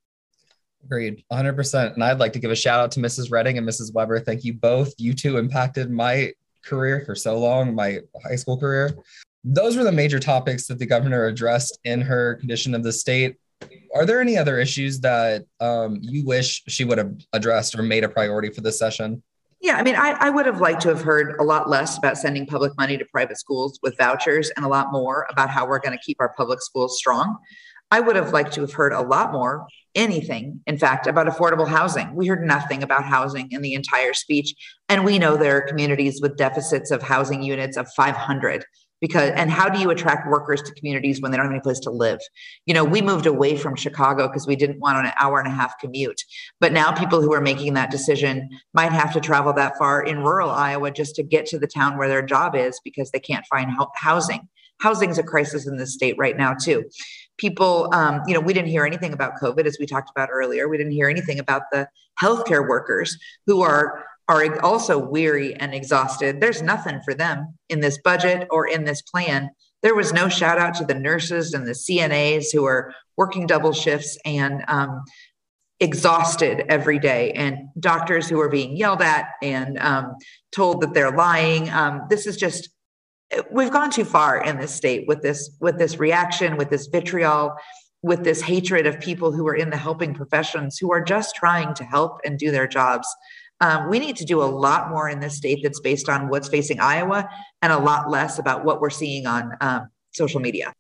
Agreed, 0.85 1.25
100%. 1.31 1.95
And 1.95 2.03
I'd 2.03 2.19
like 2.19 2.33
to 2.33 2.39
give 2.39 2.51
a 2.51 2.57
shout 2.57 2.81
out 2.81 2.91
to 2.93 3.01
Mrs. 3.01 3.31
Redding 3.31 3.59
and 3.59 3.69
Mrs. 3.69 3.93
Weber. 3.93 4.19
Thank 4.21 4.45
you 4.45 4.55
both. 4.55 4.95
You 4.99 5.13
two 5.13 5.37
impacted 5.37 5.91
my 5.91 6.33
career 6.65 7.03
for 7.05 7.15
so 7.15 7.39
long, 7.39 7.75
my 7.75 8.01
high 8.25 8.37
school 8.37 8.59
career. 8.59 8.97
Those 9.45 9.77
were 9.77 9.85
the 9.85 9.93
major 9.93 10.21
topics 10.21 10.67
that 10.67 10.79
the 10.79 10.87
governor 10.87 11.27
addressed 11.27 11.79
in 11.85 12.01
her 12.03 12.37
condition 12.37 12.75
of 12.75 12.83
the 12.83 12.93
state. 12.93 13.37
Are 13.95 14.07
there 14.07 14.21
any 14.21 14.39
other 14.39 14.59
issues 14.59 15.01
that 15.01 15.45
um, 15.61 15.99
you 16.01 16.25
wish 16.25 16.63
she 16.69 16.85
would 16.85 16.99
have 16.99 17.15
addressed 17.33 17.75
or 17.75 17.83
made 17.83 18.05
a 18.05 18.09
priority 18.09 18.51
for 18.51 18.61
this 18.61 18.79
session? 18.79 19.23
Yeah, 19.63 19.77
I 19.77 19.83
mean, 19.83 19.95
I, 19.95 20.17
I 20.19 20.31
would 20.31 20.47
have 20.47 20.61
liked 20.61 20.81
to 20.83 20.89
have 20.89 21.03
heard 21.03 21.37
a 21.39 21.43
lot 21.43 21.69
less 21.69 21.99
about 21.99 22.17
sending 22.17 22.47
public 22.47 22.73
money 22.79 22.97
to 22.97 23.05
private 23.05 23.39
schools 23.39 23.79
with 23.83 23.97
vouchers 23.99 24.51
and 24.57 24.65
a 24.65 24.69
lot 24.69 24.91
more 24.91 25.27
about 25.29 25.51
how 25.51 25.67
we're 25.67 25.81
going 25.81 25.97
to 25.97 26.03
keep 26.03 26.17
our 26.19 26.33
public 26.35 26.63
schools 26.63 26.97
strong. 26.97 27.37
I 27.91 28.01
would 28.01 28.17
have 28.17 28.33
liked 28.33 28.55
to 28.55 28.63
have 28.63 28.73
heard 28.73 28.93
a 28.93 29.03
lot 29.03 29.33
more, 29.33 29.67
anything, 29.95 30.61
in 30.67 30.79
fact, 30.79 31.07
about 31.07 31.27
affordable 31.27 31.69
housing. 31.69 32.15
We 32.15 32.27
heard 32.27 32.47
nothing 32.47 32.83
about 32.83 33.05
housing 33.05 33.49
in 33.51 33.61
the 33.61 33.75
entire 33.75 34.15
speech. 34.15 34.55
And 34.89 35.05
we 35.05 35.19
know 35.19 35.37
there 35.37 35.59
are 35.59 35.63
communities 35.69 36.21
with 36.23 36.37
deficits 36.37 36.91
of 36.91 37.03
housing 37.03 37.43
units 37.43 37.77
of 37.77 37.89
500 37.95 38.65
because 39.01 39.31
and 39.31 39.51
how 39.51 39.69
do 39.69 39.79
you 39.79 39.91
attract 39.91 40.29
workers 40.29 40.63
to 40.63 40.75
communities 40.75 41.21
when 41.21 41.31
they 41.31 41.37
don't 41.37 41.47
have 41.47 41.53
any 41.53 41.61
place 41.61 41.81
to 41.81 41.91
live? 41.91 42.21
You 42.67 42.75
know 42.75 42.85
we 42.85 43.03
moved 43.03 43.27
away 43.27 43.57
from 43.57 43.77
chicago 43.77 44.29
because 44.29 44.47
we 44.47 44.57
didn't 44.57 44.81
want 44.81 45.05
an 45.05 45.13
hour 45.19 45.39
and 45.39 45.49
a 45.49 45.55
half 45.55 45.79
commute 45.79 46.23
but 46.61 46.73
now 46.73 46.93
people 46.93 47.21
who 47.21 47.33
are 47.33 47.41
making 47.41 47.75
that 47.75 47.91
decision 47.91 48.49
might 48.75 48.93
have 48.93 49.13
to 49.13 49.21
travel 49.21 49.53
that 49.55 49.77
far 49.79 50.03
in 50.03 50.19
rural 50.21 50.51
iowa 50.51 50.91
just 50.91 51.15
to 51.17 51.23
get 51.23 51.47
to 51.47 51.59
the 51.59 51.67
town 51.67 51.97
where 51.97 52.09
their 52.09 52.23
job 52.23 52.55
is 52.55 52.81
because 52.85 53.11
they 53.11 53.21
can't 53.21 53.47
find 53.47 53.71
housing 53.95 54.49
housing. 54.81 55.11
Is 55.11 55.19
a 55.19 55.23
crisis 55.23 55.67
in 55.67 55.77
the 55.77 55.87
state 55.87 56.17
right 56.19 56.37
now 56.37 56.55
too. 56.55 56.85
People 57.39 57.89
um, 57.95 58.23
you 58.27 58.35
know 58.35 58.41
we 58.41 58.53
didn't 58.53 58.69
hear 58.69 58.85
anything 58.85 59.13
about 59.13 59.35
covid 59.41 59.67
as 59.67 59.79
we 59.79 59.87
talked 59.87 60.11
about 60.11 60.29
earlier. 60.33 60.69
We 60.69 60.77
didn't 60.77 60.93
hear 60.93 61.09
anything 61.09 61.39
about 61.39 61.63
the 61.73 61.89
healthcare 62.21 62.67
workers 62.67 63.17
who 63.47 63.63
are 63.63 64.05
are 64.31 64.61
also 64.61 64.97
weary 64.97 65.55
and 65.57 65.75
exhausted. 65.75 66.41
There's 66.41 66.63
nothing 66.63 67.01
for 67.05 67.15
them 67.15 67.59
in 67.69 67.81
this 67.81 67.99
budget 67.99 68.47
or 68.53 68.69
in 68.69 68.85
this 68.85 69.03
plan. 69.03 69.51
There 69.83 69.97
was 69.97 70.13
no 70.13 70.29
shout 70.29 70.57
out 70.57 70.75
to 70.75 70.85
the 70.85 70.95
nurses 70.95 71.53
and 71.53 71.67
the 71.67 71.73
CNAs 71.73 72.53
who 72.53 72.65
are 72.65 72.95
working 73.17 73.49
double 73.49 73.73
shifts 73.73 74.17
and 74.25 74.63
um, 74.69 75.03
exhausted 75.81 76.65
every 76.69 77.01
day, 77.01 77.33
and 77.33 77.71
doctors 77.81 78.29
who 78.29 78.39
are 78.41 78.49
being 78.49 78.77
yelled 78.77 79.03
at 79.03 79.31
and 79.43 79.79
um, 79.81 80.15
told 80.53 80.81
that 80.83 80.95
they're 80.95 81.11
lying. 81.11 81.69
Um, 81.71 82.03
this 82.09 82.29
is 82.29 82.37
just 82.37 82.71
we've 83.51 83.73
gone 83.73 83.91
too 83.91 84.05
far 84.05 84.45
in 84.45 84.59
this 84.59 84.73
state 84.73 85.09
with 85.09 85.23
this 85.23 85.57
with 85.61 85.77
this 85.77 85.99
reaction, 85.99 86.57
with 86.57 86.71
this 86.71 86.87
vitriol, 86.87 87.57
with 88.03 88.23
this 88.23 88.43
hatred 88.43 88.87
of 88.87 89.01
people 89.01 89.33
who 89.33 89.49
are 89.49 89.57
in 89.57 89.71
the 89.71 89.77
helping 89.77 90.15
professions 90.15 90.79
who 90.79 90.93
are 90.93 91.03
just 91.03 91.35
trying 91.35 91.75
to 91.75 91.85
help 91.85 92.21
and 92.25 92.39
do 92.39 92.53
their 92.53 92.69
jobs. 92.69 93.09
Um, 93.61 93.91
we 93.91 93.99
need 93.99 94.17
to 94.17 94.25
do 94.25 94.43
a 94.43 94.45
lot 94.45 94.91
more 94.91 95.09
in 95.09 95.21
this 95.21 95.37
state 95.37 95.61
that's 95.63 95.81
based 95.81 96.09
on 96.09 96.29
what's 96.29 96.49
facing 96.49 96.81
Iowa 96.81 97.29
and 97.63 97.73
a 97.73 97.79
lot 97.79 98.11
less 98.11 98.39
about 98.39 98.65
what 98.65 98.81
we're 98.81 98.91
seeing 98.91 99.27
on 99.27 99.57
um, 99.61 99.89
social 100.13 100.41
media. 100.41 100.73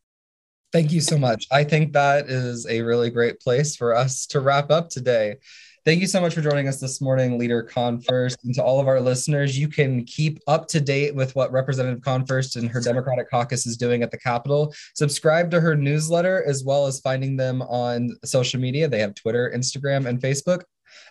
Thank 0.72 0.92
you 0.92 1.00
so 1.00 1.18
much. 1.18 1.46
I 1.50 1.64
think 1.64 1.92
that 1.94 2.30
is 2.30 2.66
a 2.68 2.80
really 2.82 3.10
great 3.10 3.40
place 3.40 3.74
for 3.74 3.94
us 3.94 4.26
to 4.26 4.40
wrap 4.40 4.70
up 4.70 4.88
today. 4.88 5.36
Thank 5.84 6.02
you 6.02 6.06
so 6.06 6.20
much 6.20 6.34
for 6.34 6.42
joining 6.42 6.68
us 6.68 6.78
this 6.78 7.00
morning, 7.00 7.38
Leader 7.38 7.64
Konfrst. 7.64 8.36
And 8.44 8.54
to 8.54 8.62
all 8.62 8.80
of 8.80 8.86
our 8.86 9.00
listeners, 9.00 9.58
you 9.58 9.66
can 9.66 10.04
keep 10.04 10.38
up 10.46 10.68
to 10.68 10.80
date 10.80 11.14
with 11.14 11.34
what 11.34 11.50
Representative 11.50 12.02
Konfrst 12.02 12.56
and 12.56 12.68
her 12.68 12.82
Democratic 12.82 13.30
caucus 13.30 13.66
is 13.66 13.78
doing 13.78 14.02
at 14.02 14.10
the 14.10 14.18
Capitol. 14.18 14.74
Subscribe 14.94 15.50
to 15.52 15.60
her 15.60 15.74
newsletter 15.74 16.44
as 16.46 16.64
well 16.64 16.86
as 16.86 17.00
finding 17.00 17.34
them 17.36 17.62
on 17.62 18.10
social 18.24 18.60
media. 18.60 18.88
They 18.88 19.00
have 19.00 19.14
Twitter, 19.14 19.50
Instagram, 19.54 20.06
and 20.06 20.20
Facebook. 20.20 20.62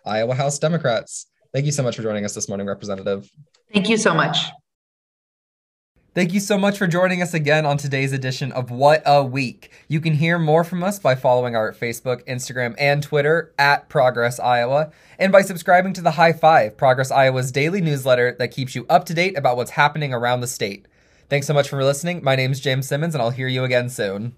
Iowa 0.05 0.35
House 0.35 0.59
Democrats. 0.59 1.28
Thank 1.53 1.65
you 1.65 1.71
so 1.71 1.83
much 1.83 1.95
for 1.95 2.03
joining 2.03 2.25
us 2.25 2.35
this 2.35 2.47
morning, 2.47 2.67
Representative. 2.67 3.31
Thank 3.73 3.89
you 3.89 3.97
so 3.97 4.13
much. 4.13 4.37
Thank 6.15 6.33
you 6.33 6.39
so 6.39 6.57
much 6.57 6.77
for 6.77 6.87
joining 6.87 7.21
us 7.21 7.33
again 7.33 7.65
on 7.65 7.77
today's 7.77 8.13
edition 8.13 8.51
of 8.51 8.71
What 8.71 9.03
a 9.05 9.23
Week. 9.23 9.71
You 9.87 10.01
can 10.01 10.13
hear 10.13 10.39
more 10.39 10.63
from 10.63 10.83
us 10.83 10.99
by 10.99 11.15
following 11.15 11.55
our 11.55 11.71
Facebook, 11.71 12.27
Instagram, 12.27 12.75
and 12.77 13.01
Twitter 13.01 13.53
at 13.59 13.89
Progress 13.89 14.39
Iowa, 14.39 14.91
and 15.19 15.31
by 15.31 15.43
subscribing 15.43 15.93
to 15.93 16.01
the 16.01 16.11
High 16.11 16.33
Five, 16.33 16.77
Progress 16.77 17.11
Iowa's 17.11 17.51
daily 17.51 17.79
newsletter 17.79 18.35
that 18.39 18.51
keeps 18.51 18.75
you 18.75 18.85
up 18.89 19.05
to 19.05 19.13
date 19.13 19.37
about 19.37 19.55
what's 19.55 19.71
happening 19.71 20.13
around 20.13 20.41
the 20.41 20.47
state. 20.47 20.87
Thanks 21.29 21.45
so 21.47 21.53
much 21.53 21.69
for 21.69 21.83
listening. 21.83 22.23
My 22.23 22.35
name 22.35 22.51
is 22.51 22.59
James 22.59 22.87
Simmons, 22.87 23.13
and 23.13 23.21
I'll 23.21 23.29
hear 23.29 23.47
you 23.47 23.63
again 23.63 23.89
soon. 23.89 24.35